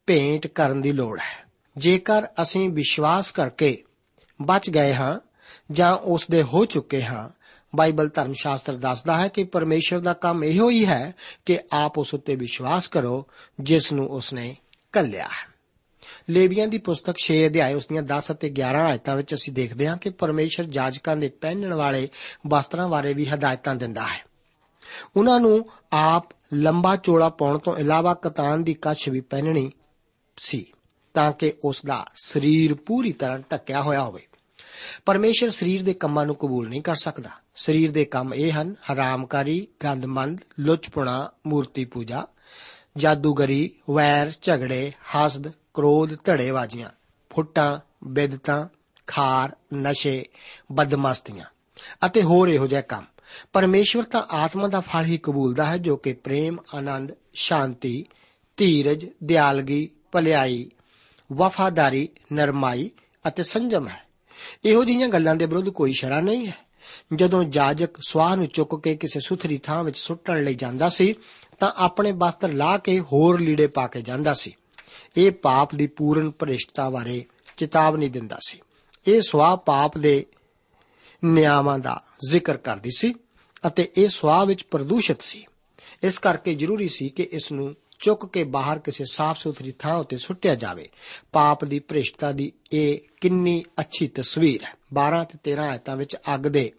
ਭੇਂਟ 0.08 0.48
ਕਰਨ 0.48 0.82
ਦੀ 0.82 0.92
ਲੋੜ 0.92 1.20
ਹੈ। 1.20 1.46
ਜੇਕਰ 1.78 2.28
ਅਸੀਂ 2.42 2.70
ਵਿਸ਼ਵਾਸ 2.70 3.32
ਕਰਕੇ 3.32 3.84
ਬਚ 4.42 4.70
ਗਏ 4.70 4.94
ਹਾਂ 4.94 5.20
ਜਾਂ 5.72 5.98
ਉਸ 5.98 6.28
ਦੇ 6.32 6.44
ਹੋ 6.44 6.66
ਚੁੱਕੇ 6.66 7.04
ਹਾਂ, 7.04 7.30
ਬਾਈਬਲ 7.76 8.10
ਧਰਮ 8.10 8.34
ਸ਼ਾਸਤਰ 8.34 8.74
ਦੱਸਦਾ 8.74 9.18
ਹੈ 9.18 9.28
ਕਿ 9.28 9.44
ਪਰਮੇਸ਼ਰ 9.44 10.00
ਦਾ 10.00 10.14
ਕੰਮ 10.14 10.44
ਇਹੋ 10.44 10.70
ਹੀ 10.70 10.86
ਹੈ 10.86 11.16
ਕਿ 11.46 11.60
ਆਪ 11.74 11.98
ਉਸ 11.98 12.14
ਉੱਤੇ 12.14 12.36
ਵਿਸ਼ਵਾਸ 12.36 12.88
ਕਰੋ, 12.88 13.28
ਜਿਸ 13.60 13.94
ਨੂੰ 13.94 14.08
ਉਸਨੇ 14.08 14.56
ਕੱਲਿਆ 14.92 15.24
ਹੈ। 15.24 15.56
ਲੇਵੀਆਂ 16.30 16.68
ਦੀ 16.68 16.78
ਪੁਸਤਕ 16.78 17.16
6 17.18 17.46
ਅਧਿਆਇ 17.46 17.74
ਉਸ 17.74 17.88
ਦੀਆਂ 17.88 18.04
10 18.04 18.32
ਅਤੇ 18.32 18.50
11 18.50 18.86
ਆਇਤਾਂ 18.86 19.16
ਵਿੱਚ 19.16 19.34
ਅਸੀਂ 19.34 19.54
ਦੇਖਦੇ 19.54 19.88
ਹਾਂ 19.88 19.98
ਕਿ 19.98 20.10
ਪਰਮੇਸ਼ਰ 20.10 20.64
ਜਾਜਕਾਂ 20.64 21.18
ਦੇ 21.18 21.30
ਪਹਿਨਣ 21.30 21.74
ਵਾਲੇ 21.74 22.10
ਵਸਤਰਾਂ 22.48 22.90
ਬਾਰੇ 22.90 23.14
ਵੀ 23.14 23.26
ਹਦਾਇਤਾਂ 23.26 23.76
ਦਿੰਦਾ 23.76 24.02
ਹੈ। 24.02 24.26
ਉਹਨਾਂ 25.18 25.40
ਨੂੰ 25.40 25.66
ਆਪ 25.94 26.35
ਲੰਬਾ 26.56 26.96
ਚੋਲਾ 26.96 27.30
ਪਾਉਣ 27.30 27.58
ਤੋਂ 27.58 27.78
ਇਲਾਵਾ 27.78 28.14
ਕਤਾਨ 28.14 28.64
ਦੀ 28.64 28.74
ਕੱਛ 28.74 29.10
ਵੀ 29.10 29.22
ਪਹਿਨਣੀ 29.22 29.72
ਸੀ 30.38 30.66
ਤਾਂ 31.14 31.32
ਕਿ 31.32 31.54
ਉਸ 31.64 31.86
ਦਾ 31.86 32.06
ਸਰੀਰ 32.24 32.74
ਪੂਰੀ 32.74 33.12
ਤਰ੍ਹਾਂ 33.12 33.40
ਢੱਕਿਆ 33.52 33.82
ਹੋਇਆ 33.82 34.04
ਹੋਵੇ। 34.04 34.28
ਪਰਮੇਸ਼ਰ 35.06 35.50
ਸਰੀਰ 35.50 35.84
ਦੇ 35.84 35.94
ਕੰਮਾਂ 35.94 36.26
ਨੂੰ 36.26 36.36
ਕਬੂਲ 36.36 36.70
ਨਹੀਂ 36.70 36.82
ਕਰ 36.82 36.96
ਸਕਦਾ। 36.96 37.30
ਸਰੀਰ 37.56 37.92
ਦੇ 37.92 38.06
ਕੰਮ 38.06 38.34
ਇਹ 38.34 38.62
ਹਨ, 38.62 38.76
ਹਰਾਮਕਾਰੀ, 38.94 39.68
ਗੰਦਮੰਦ, 39.84 40.40
ਲੁੱਚਪੁਣਾ 40.60 41.32
ਮੂਰਤੀ 41.48 41.86
ਪੂਜਾ 41.86 42.28
ਜਾਦੂਗਰੀ, 42.98 43.72
ਵੈਰ, 43.92 44.32
ਝਗੜੇ, 44.42 44.92
ਹਸਦ, 44.92 45.48
ਕ੍ਰੋਧ, 45.74 46.16
ਧੜੇਵਾਜੀਆਂ, 46.16 46.90
ਫੁੱਟਾਂ, 47.30 47.80
ਬਿਦਤਾਂ, 48.04 48.68
ਖਾਰ, 49.08 49.56
ਨਸ਼ੇ, 49.74 50.26
ਬਦਮਸਤੀਆਂ 50.72 51.46
ਅਤੇ 52.06 52.22
ਹੋਰ 52.22 52.50
ਇਹੋ 52.50 52.68
ਜਿਹੇ 52.68 52.82
ਕੰਮ। 52.82 53.06
ਪਰਮੇਸ਼ਵਰ 53.54 54.04
ਤਾਂ 54.04 54.24
ਆਤਮਾ 54.30 54.68
ਦਾ 54.68 54.80
ਫਲ 54.80 55.06
ਹੀ 55.06 55.18
ਕਬੂਲਦਾ 55.18 55.66
ਹੈ, 55.66 55.78
ਜੋ 55.78 55.98
ਕਿ 55.98 56.14
ਪ੍ਰੇਮ, 56.14 56.58
ਆਨੰਦ, 56.76 57.12
ਸ਼ਾਂਤੀ, 57.34 58.06
ਧੀਰਜ, 58.58 59.06
ਦਿਆਲਗੀ, 59.24 59.90
ਭਲਾਈ, 60.12 60.72
ਵਫਾਦਾਰੀ, 61.34 62.10
ਨਰਮਾਈ 62.34 62.92
ਅਤੇ 63.28 63.44
ਸੰਜਮ 63.44 63.88
ਹੈ। 63.88 64.04
ਇਹੋ 64.66 64.84
ਜਿਹੀਆਂ 64.84 65.08
ਗੱਲਾਂ 65.08 65.36
ਦੇ 65.36 65.46
ਵਿਰੁੱਧ 65.46 65.70
ਕੋਈ 65.70 65.94
ਸ਼ਰਾ 65.94 66.22
ਨਹੀਂ 66.22 66.48
ਹੈ। 66.48 66.66
ਜਦੋਂ 67.16 67.44
ਜਾਜਕ 67.44 67.90
ਸਵਾਹ 68.08 68.36
ਨੂੰ 68.36 68.48
ਚੁੱਕ 68.48 68.84
ਕੇ 68.84 68.96
ਕਿਸੇ 68.96 69.20
ਸੁਥਰੀ 69.20 69.58
ਥਾਂ 69.58 69.84
ਵਿੱਚ 69.84 69.98
ਸੁੱਟਣ 69.98 70.44
ਲਈ 70.44 70.56
ਜਾਂਦਾ 70.56 70.90
ਸੀ, 70.90 71.16
ਤਾਂ 71.60 71.72
ਆਪਣੇ 71.76 72.12
ਵਸਤਰ 72.12 72.54
ਲਾ 72.54 72.78
ਕੇ 72.78 73.00
ਹੋਰ 73.00 73.40
ਲੀੜੇ 73.40 73.68
ਪਾ 73.68 73.88
ਕੇ 73.88 74.02
ਜਾਂਦਾ 74.02 74.34
ਸੀ। 74.34 74.56
ਇਹ 75.18 75.32
ਪਾਪ 75.32 75.76
ਦੀ 75.76 75.88
ਪੂਰਨ 75.88 76.32
ਭ੍ਰਿਸ਼ਟਤਾ 76.32 76.90
ਬਾਰੇ 76.90 77.26
ਚੇਤਾਵਨੀ 77.58 78.10
ਦਿੰਦਾ 78.10 78.38
ਸੀ। 78.48 78.60
ਇਹ 79.08 79.22
ਸਵਾਹ 79.22 79.58
ਪਾਪ 79.58 79.98
ਦੇ 79.98 80.26
ਨਿਯਮਾਂ 81.26 81.80
ਦਾ 81.80 82.04
ਜ਼ਿਕਰ 82.30 82.58
ਕਰਦੀ 82.58 82.90
ਸੀ 82.98 83.14
ਅਤੇ 83.68 83.92
ਇਹ 83.98 84.10
ਸਵਾਹ 84.10 84.46
ਵਿੱਚ 84.46 84.64
ਪ੍ਰਦੂਸ਼ਿਤ 84.64 85.22
ਸੀ। 85.22 85.46
ਇਸ 86.04 86.20
ਕਰਕੇ 86.20 86.56
ਜ਼ਰੂਰੀ 86.56 86.88
ਸੀ 86.88 87.10
ਕਿ 87.10 87.30
ਇਸ 87.32 87.52
ਨੂੰ 87.52 87.76
ਚੁੱਕ 88.00 88.26
ਕੇ 88.26 88.44
ਬਾਹਰ 88.44 88.80
ਕਿਸੇ 88.80 89.06
ਸਾਫ਼ 89.12 89.40
ਸੁਥਰੀ 89.40 89.74
ਥਾਂ 89.80 89.96
ਉੱਤੇ 89.96 90.18
ਸੁੱਟਿਆ 90.18 90.56
ਜਾਵੇ। 90.56 90.90
ਪਾਪ 91.32 91.66
ਦੀ 91.66 91.80
ਭ੍ਰਿਸ਼ਟਤਾ 91.80 92.32
ਦੀ 92.32 92.52
ਇਹ 92.72 93.00
ਕਿੰਨੀ 93.22 93.64
ਅੱਛੀ 93.80 94.08
ਤਸਵੀਰ 94.08 94.64
ਹੈ। 94.64 94.74
12 94.94 95.24
ਤੇ 95.24 95.52
13 95.52 95.70
ਆਇਤਾਂ 95.70 95.98
ਵਿੱਚ 95.98 96.16
ਅੱਗ 96.36 96.42
ਦੇ 96.42 96.72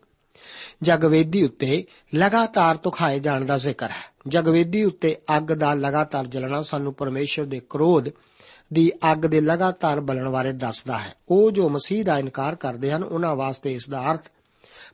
ਜਗਵੇਦੀ 0.82 1.42
ਉੱਤੇ 1.42 1.84
ਲਗਾਤਾਰ 2.14 2.76
ਤੁਖਾਏ 2.76 3.20
ਜਾਣ 3.20 3.44
ਦਾ 3.44 3.56
ਜ਼ਿਕਰ 3.56 3.90
ਹੈ। 3.90 4.16
ਜਗਵੇਦੀ 4.28 4.84
ਉੱਤੇ 4.84 5.16
ਅੱਗ 5.36 5.42
ਦਾ 5.42 5.74
ਲਗਾਤਾਰ 5.74 6.26
ਜਲਣਾ 6.26 6.62
ਸਾਨੂੰ 6.62 6.94
ਪਰਮੇਸ਼ਰ 6.94 7.44
ਦੇ 7.44 7.60
ਕ੍ਰੋਧ 7.70 8.08
ਦੀ 8.72 8.92
ਅੱਗ 9.12 9.18
ਦੇ 9.18 9.40
ਲਗਾਤਾਰ 9.40 10.00
ਬਲਣ 10.00 10.28
ਬਾਰੇ 10.28 10.52
ਦੱਸਦਾ 10.52 10.98
ਹੈ। 10.98 11.14
ਉਹ 11.28 11.50
ਜੋ 11.50 11.68
ਮਸੀਹ 11.68 12.04
ਦਾ 12.04 12.18
ਇਨਕਾਰ 12.18 12.54
ਕਰਦੇ 12.54 12.92
ਹਨ, 12.92 13.02
ਉਹਨਾਂ 13.02 13.36
ਵਾਸਤੇ 13.36 13.74
ਇਸ 13.74 13.90
ਦਾ 13.90 14.12
ਅਰਥ 14.12 14.28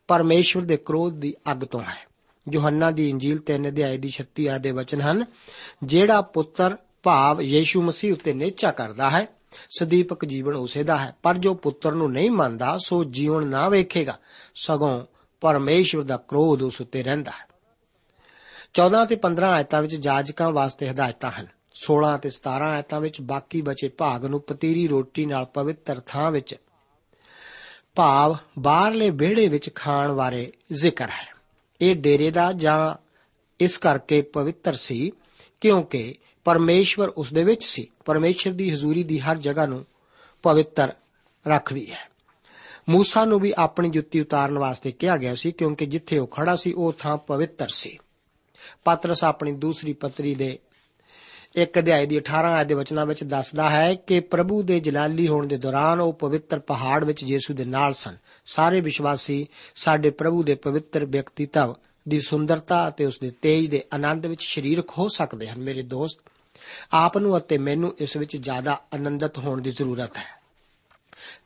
ਪਰਮੇਸ਼ਰ 0.09 0.61
ਦੇ 0.61 0.77
ਕ੍ਰੋਧ 0.77 1.15
ਦੀ 1.15 1.35
ਅੱਗ 1.53 1.59
ਤੋਂ 1.59 1.81
ਹੈ। 1.81 2.13
ਯੋਹੰਨਾ 2.53 2.91
ਦੀ 2.91 3.11
ਇੰਜੀਲ 3.11 3.39
3 3.39 3.69
ਅਧਿਆਏ 3.69 3.99
ਦੀ 3.99 4.11
36 4.11 4.49
ਆਇਤ 4.49 4.61
ਦੇ 4.61 4.71
ਵਚਨ 4.71 5.01
ਹਨ, 5.01 5.25
ਜਿਹੜਾ 5.85 6.21
ਪੁੱਤਰ 6.21 6.77
ਭਾਵ 7.03 7.43
ਯੀਸ਼ੂ 7.43 7.83
ਮਸੀਹ 7.83 8.13
ਉੱਤੇ 8.13 8.33
ਨੇਚਾ 8.33 8.71
ਕਰਦਾ 8.71 9.11
ਹੈ, 9.11 9.27
ਸਦੀਪਕ 9.79 10.25
ਜੀਵਨ 10.25 10.57
ਉਸੇ 10.57 10.83
ਦਾ 10.83 10.99
ਹੈ। 10.99 11.17
ਪਰ 11.23 11.39
ਜੋ 11.39 11.55
ਪੁੱਤਰ 11.55 11.93
ਨੂੰ 11.93 12.13
ਨਹੀਂ 12.13 12.31
ਮੰਨਦਾ, 12.31 12.79
ਸੋ 12.79 13.05
ਜੀਵਨ 13.05 13.47
ਨਾ 13.47 13.69
ਵੇਖੇਗਾ। 13.69 14.19
ਸਗੋਂ 14.55 15.07
ਪਰਮੇਸ਼ਵਰ 15.41 16.03
ਦਾ 16.03 16.17
ਕ੍ਰੋਧ 16.17 16.63
ਉਸ 16.63 16.81
ਉੱਤੇ 16.81 17.03
ਰਹਿੰਦਾ 17.03 17.31
ਹੈ। 17.31 17.49
14 18.75 19.05
ਤੇ 19.05 19.17
15 19.17 19.47
ਆਇਤਾਂ 19.47 19.83
ਵਿੱਚ 19.83 19.97
ਜਾਜਕਾਂ 19.97 20.51
ਵਾਸਤੇ 20.51 20.91
ਹਦਾਇਤਾਂ 20.91 21.31
ਹਨ। 21.31 21.47
16 21.75 22.19
ਤੇ 22.23 22.29
17 22.29 22.71
ਆਇਤਾਂ 22.71 23.01
ਵਿੱਚ 23.01 23.21
ਬਾਕੀ 23.21 23.61
ਬਚੇ 23.61 23.89
ਭਾਗ 23.89 24.25
ਨੂੰ 24.25 24.41
ਪਤੀਰੀ 24.41 24.89
ਰੋਟੀ 24.89 25.27
ਨਾਲ 25.27 25.45
ਪਵਿੱਤਰ 25.45 26.01
ਥਾਂ 26.01 26.31
ਵਿੱਚ 26.31 26.55
ਭਾਵ 27.95 28.37
ਬਾਹਰਲੇ 28.59 29.11
ਵਿਹੜੇ 29.11 29.49
ਵਿੱਚ 29.49 29.75
ਖਾਣ 29.75 30.13
ਬਾਰੇ 30.13 30.53
ਜ਼ਿਕਰ 30.73 31.09
ਹੈ। 31.09 31.35
ਇਹ 31.81 31.97
ਡੇਰੇ 31.97 32.31
ਦਾ 32.31 32.53
ਜਾਂ 32.53 32.95
ਇਸ 33.61 33.79
ਕਰਕੇ 33.79 34.23
ਪਵਿੱਤਰ 34.23 34.75
ਸੀ 34.75 35.13
ਕਿਉਂਕਿ 35.61 36.15
ਪਰਮੇਸ਼ਵਰ 36.45 37.09
ਉਸ 37.09 37.33
ਦੇ 37.33 37.45
ਵਿੱਚ 37.45 37.65
ਸੀ। 37.65 37.89
ਪਰਮੇਸ਼ਰ 38.05 38.51
ਦੀ 38.51 38.71
ਹਜ਼ੂਰੀ 38.71 39.05
ਦੀ 39.05 39.19
ਹਰ 39.19 39.39
ਜਗ੍ਹਾ 39.39 39.67
ਨੂੰ 39.67 39.87
ਪਵਿੱਤਰ 40.43 40.93
ਰੱਖਦੀ 41.49 41.91
ਹੈ। 41.91 42.11
ਮੂਸਾ 42.89 43.25
ਨੂੰ 43.25 43.41
ਵੀ 43.41 43.55
ਆਪਣੀ 43.59 43.91
ਜੁੱਤੀ 43.91 44.21
ਉਤਾਰਨ 44.21 44.59
ਵਾਸਤੇ 44.59 44.93
ਕਿਹਾ 44.93 45.17
ਗਿਆ 45.17 45.35
ਸੀ 45.35 45.53
ਕਿਉਂਕਿ 45.53 45.87
ਜਿੱਥੇ 45.87 46.19
ਉਹ 46.19 46.27
ਖੜਾ 46.27 46.57
ਸੀ 46.57 46.73
ਉਹ 46.73 46.93
ਥਾਂ 46.93 47.17
ਪਵਿੱਤਰ 47.17 47.69
ਸੀ। 47.69 47.99
ਪਤਰਸ 48.85 49.25
ਆਪਣੀ 49.25 49.53
ਦੂਸਰੀ 49.53 49.93
ਪਤਰੀ 49.93 50.35
ਦੇ 50.35 50.59
ਇੱਕ 51.57 51.79
ਅਧਿਆਇ 51.79 52.07
ਦੀ 52.07 52.19
18 52.19 52.53
ਆਇਤ 52.53 52.67
ਦੇ 52.67 52.75
ਵਚਨਾਂ 52.75 53.07
ਵਿੱਚ 53.07 53.25
ਦੱਸਦਾ 53.25 53.71
ਹੈ 53.71 53.95
ਕਿ 53.95 54.21
ਪ੍ਰਭੂ 54.21 54.63
ਦੇ 54.63 54.81
ਜਲਾਲੀ 54.81 55.29
ਹੋਣ 55.29 55.47
ਦੇ 55.47 55.57
ਦੌਰਾਨ 55.57 56.01
ਉਹ 56.01 56.13
ਪਵਿੱਤਰ 56.13 56.59
ਪਹਾੜ 56.59 57.05
ਵਿੱਚ 57.05 57.25
ਯੀਸ਼ੂ 57.25 57.55
ਦੇ 57.55 57.65
ਨਾਲ 57.65 57.93
ਸਨ। 57.93 58.17
ਸਾਰੇ 58.47 58.81
ਵਿਸ਼ਵਾਸੀ 58.81 59.47
ਸਾਡੇ 59.75 60.11
ਪ੍ਰਭੂ 60.11 60.43
ਦੇ 60.43 60.55
ਪਵਿੱਤਰ 60.55 61.05
ਵਿਅਕਤੀਤਵ 61.05 61.75
ਦੀ 62.09 62.21
ਸੁੰਦਰਤਾ 62.21 62.89
ਅਤੇ 62.89 63.05
ਉਸ 63.05 63.19
ਦੇ 63.19 63.31
ਤੇਜ 63.31 63.67
ਦੇ 63.67 63.85
ਆਨੰਦ 63.95 64.27
ਵਿੱਚ 64.27 64.43
ਸ਼ਰੀਰਕ 64.43 64.91
ਹੋ 64.99 65.09
ਸਕਦੇ 65.09 65.49
ਹਨ। 65.49 65.61
ਮੇਰੇ 65.61 65.83
ਦੋਸਤ, 65.83 66.21
ਆਪ 66.93 67.19
ਨੂੰ 67.19 67.37
ਅਤੇ 67.37 67.59
ਮੈਨੂੰ 67.59 67.95
ਇਸ 67.99 68.17
ਵਿੱਚ 68.17 68.37
ਜ਼ਿਆਦਾ 68.37 68.81
ਆਨੰਦਿਤ 68.95 69.39
ਹੋਣ 69.39 69.61
ਦੀ 69.61 69.71
ਜ਼ਰੂਰਤ 69.71 70.17
ਹੈ। 70.17 70.42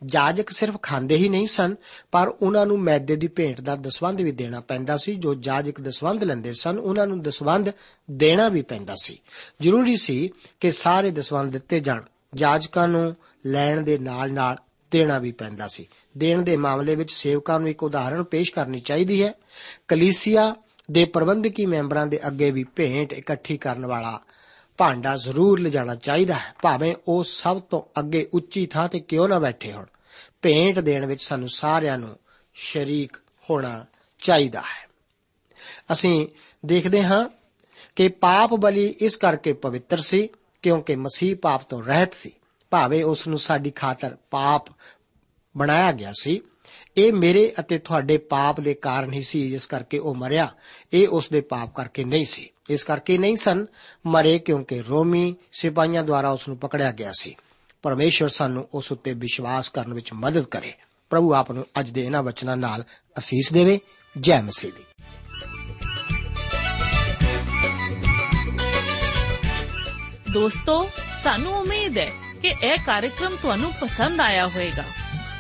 ਜਾਜਕ 0.07 0.51
ਸਿਰਫ 0.51 0.83
ਖਾਂਦੇ 0.83 1.17
ਹੀ 1.17 1.29
ਨਹੀਂ 1.29 1.47
ਸਨ, 1.47 1.75
ਪਰ 2.13 2.29
ਉਹਨਾਂ 2.29 2.67
ਨੂੰ 2.67 2.79
ਮੈਦੇ 2.79 3.17
ਦੀ 3.17 3.29
ਭੇਂਟ 3.29 3.61
ਦਾ 3.61 3.77
ਦਸਵੰਧ 3.77 4.21
ਵੀ 4.21 4.33
ਦੇਣਾ 4.33 4.61
ਪੈਂਦਾ 4.61 4.97
ਸੀ। 4.97 5.15
ਜੋ 5.15 5.35
ਜਾਜਕ 5.35 5.81
ਦਸਵੰਧ 5.81 6.25
ਲੈਂਦੇ 6.25 6.53
ਸਨ, 6.53 6.79
ਉਹਨਾਂ 6.79 7.07
ਨੂੰ 7.07 7.23
ਦਸਵੰਧ 7.23 7.71
ਦੇਣਾ 8.11 8.49
ਵੀ 8.49 8.63
ਪੈਂਦਾ 8.63 8.95
ਸੀ। 9.03 9.21
ਜ਼ਰੂਰੀ 9.61 9.97
ਸੀ 9.97 10.31
ਕਿ 10.61 10.71
ਸਾਰੇ 10.71 11.11
ਦਸਵੰਧ 11.11 11.53
ਦਿੱਤੇ 11.53 11.81
ਜਾਣ। 11.81 12.03
ਜਾਜਕਾਂ 12.35 12.89
ਨੂੰ 12.89 13.17
ਲੈਣ 13.47 13.83
ਦੇ 13.83 13.99
ਨਾਲ-ਨਾਲ 13.99 14.57
ਦੇਣਾ 14.91 15.19
ਵੀ 15.19 15.33
ਪੈਂਦਾ 15.33 15.69
ਸੀ। 15.69 15.89
ਦੇਣ 16.19 16.43
ਦੇ 16.43 16.57
ਮਾਮਲੇ 16.57 16.95
ਵਿੱਚ 16.95 17.13
ਸੇਵਕਾਂ 17.13 17.61
ਨੂੰ 17.61 17.69
ਇੱਕ 17.69 17.83
ਉਦਾਹਰਣ 17.83 18.23
ਪੇਸ਼ 18.23 18.53
ਕਰਨੀ 18.53 18.81
ਚਾਹੀਦੀ 18.81 19.23
ਹੈ। 19.23 19.35
ਕਲੀਸਿਆ 19.89 20.57
ਦੇ 20.91 21.05
ਪ੍ਰਬੰਧਕੀ 21.05 21.67
ਮੈਂਬਰਾਂ 21.67 22.07
ਦੇ 22.07 22.27
ਅੱਗੇ 22.27 22.51
ਵੀ 22.51 22.65
ਭੇਂਟ 22.65 23.13
ਇਕੱਠੀ 23.13 23.57
ਕਰਨ 23.57 23.87
ਵਾਲਾ 23.87 24.21
ਭਾਂਡਾ 24.79 25.17
ਜ਼ਰੂਰ 25.17 25.61
ਲਿਜਾਣਾ 25.61 25.95
ਚਾਹੀਦਾ 25.95 26.35
ਹੈ। 26.35 26.55
ਭਾਵੇਂ 26.63 26.97
ਉਹ 27.09 27.25
ਸਭ 27.25 27.61
ਤੋਂ 27.61 28.01
ਅੱਗੇ 28.01 28.29
ਉੱਚੀ 28.35 28.67
ਥਾਂ 28.67 28.89
ਤੇ 28.89 29.01
ਕਿਉਂ 29.01 29.29
ਨਾ 29.29 29.39
ਬੈਠੇ 29.39 29.73
ਹੋਣ। 29.73 29.85
ਭੇਂਟ 30.43 30.79
ਦੇਣ 30.79 31.07
ਵਿੱਚ 31.07 31.23
ਸਾਨੂੰ 31.23 31.49
ਸਾਰਿਆਂ 31.49 31.99
ਨੂੰ 31.99 32.17
ਸ਼ਰੀਕ 32.55 33.17
ਹੋਣਾ 33.51 33.87
ਚਾਹੀਦਾ 34.19 34.61
ਹੈ। 34.61 34.89
ਅਸੀਂ 35.93 36.29
ਦੇਖਦੇ 36.67 37.03
ਹਾਂ 37.03 37.29
ਕਿ 37.97 38.09
ਪਾਪ 38.09 38.55
ਬਲੀ 38.55 38.87
ਇਸ 38.87 39.17
ਕਰਕੇ 39.17 39.53
ਪਵਿੱਤਰ 39.53 40.01
ਸੀ 40.01 40.29
ਕਿਉਂਕਿ 40.63 40.97
ਮਸੀਹ 40.97 41.37
ਪਾਪ 41.37 41.63
ਤੋਂ 41.63 41.83
ਰਹਿਤ 41.83 42.15
ਸੀ। 42.15 42.33
ਭਾਵੇਂ 42.71 43.05
ਉਸ 43.05 43.29
ਨੂੰ 43.29 43.39
ਸਾਡੀ 43.39 43.71
ਖਾਤਰ 43.71 44.17
ਪਾਪ 44.31 44.65
ਬਣਾਇਆ 45.57 45.93
ਗਿਆ 45.93 46.13
ਸੀ 46.21 46.41
ਇਹ 46.97 47.13
ਮੇਰੇ 47.13 47.53
ਅਤੇ 47.61 47.79
ਤੁਹਾਡੇ 47.79 48.17
ਪਾਪ 48.17 48.61
ਦੇ 48.61 48.75
ਕਾਰਨ 48.75 49.13
ਹੀ 49.13 49.23
ਸੀ 49.23 49.51
ਜਿਸ 49.51 49.67
ਕਰਕੇ 49.67 49.99
ਉਹ 49.99 50.15
ਮਰਿਆ। 50.15 50.55
ਇਹ 50.93 51.09
ਉਸ 51.09 51.29
ਦੇ 51.29 51.41
ਪਾਪ 51.41 51.75
ਕਰਕੇ 51.75 52.05
ਨਹੀਂ 52.05 52.25
ਸੀ। 52.25 52.51
ਇਸ 52.71 52.85
ਕਰਕੇ 52.85 53.19
ਨਹੀਂ 53.19 53.37
ਸਨ, 53.37 53.67
ਮਰੇ 54.07 54.39
ਕਿਉਂਕਿ 54.39 54.83
ਰੋਮੀ 54.89 55.37
ਸਿਪਾਹੀਆਂ 55.53 56.03
ਦੁਆਰਾ 56.03 56.31
ਉਸ 56.31 56.49
ਨੂੰ 56.49 56.57
ਪਕੜਿਆ 56.57 56.93
ਗਿਆ 56.93 57.13
ਸੀ। 57.21 57.37
ਪਰਮੇਸ਼ਵਰ 57.83 58.29
ਸਾਨੂੰ 58.29 58.69
ਉਸ 58.75 58.93
ਉੱਤੇ 58.93 59.13
ਵਿਸ਼ਵਾਸ 59.13 59.69
ਕਰਨ 59.69 59.95
ਵਿੱਚ 59.95 60.13
ਮਦਦ 60.13 60.43
ਕਰੇ। 60.43 60.73
ਪ੍ਰਭੂ 61.11 61.35
ਆਪ 61.35 61.53
ਨੂੰ 61.53 61.67
ਅੱਜ 61.81 61.91
ਦੇ 61.91 62.05
ਇਹਨਾਂ 62.05 62.23
ਵਚਨਾਂ 62.23 62.57
ਨਾਲ 62.57 62.85
ਅਸੀਸ 63.19 63.53
ਦੇਵੇ। 63.53 63.81
ਜੈ 64.21 64.43
ਮਸੀਹ 64.43 64.73
ਦੀ। 64.73 64.83
ਦੋਸਤੋ, 70.33 70.91
ਸਾਨੂੰ 71.23 71.53
ਉਮੀਦ 71.53 71.99
ਹੈ 71.99 72.11
ਕਿ 72.43 72.49
ਇਹ 72.49 72.77
ਕਾਰਜਕ੍ਰਮ 72.87 73.37
ਤੁਹਾਨੂੰ 73.43 73.73
ਪਸੰਦ 73.81 74.21
ਆਇਆ 74.21 74.49
ਹੋਵੇਗਾ। 74.49 74.85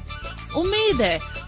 ਉਮੀਦ 0.55 1.01
ਹੈ 1.01 1.17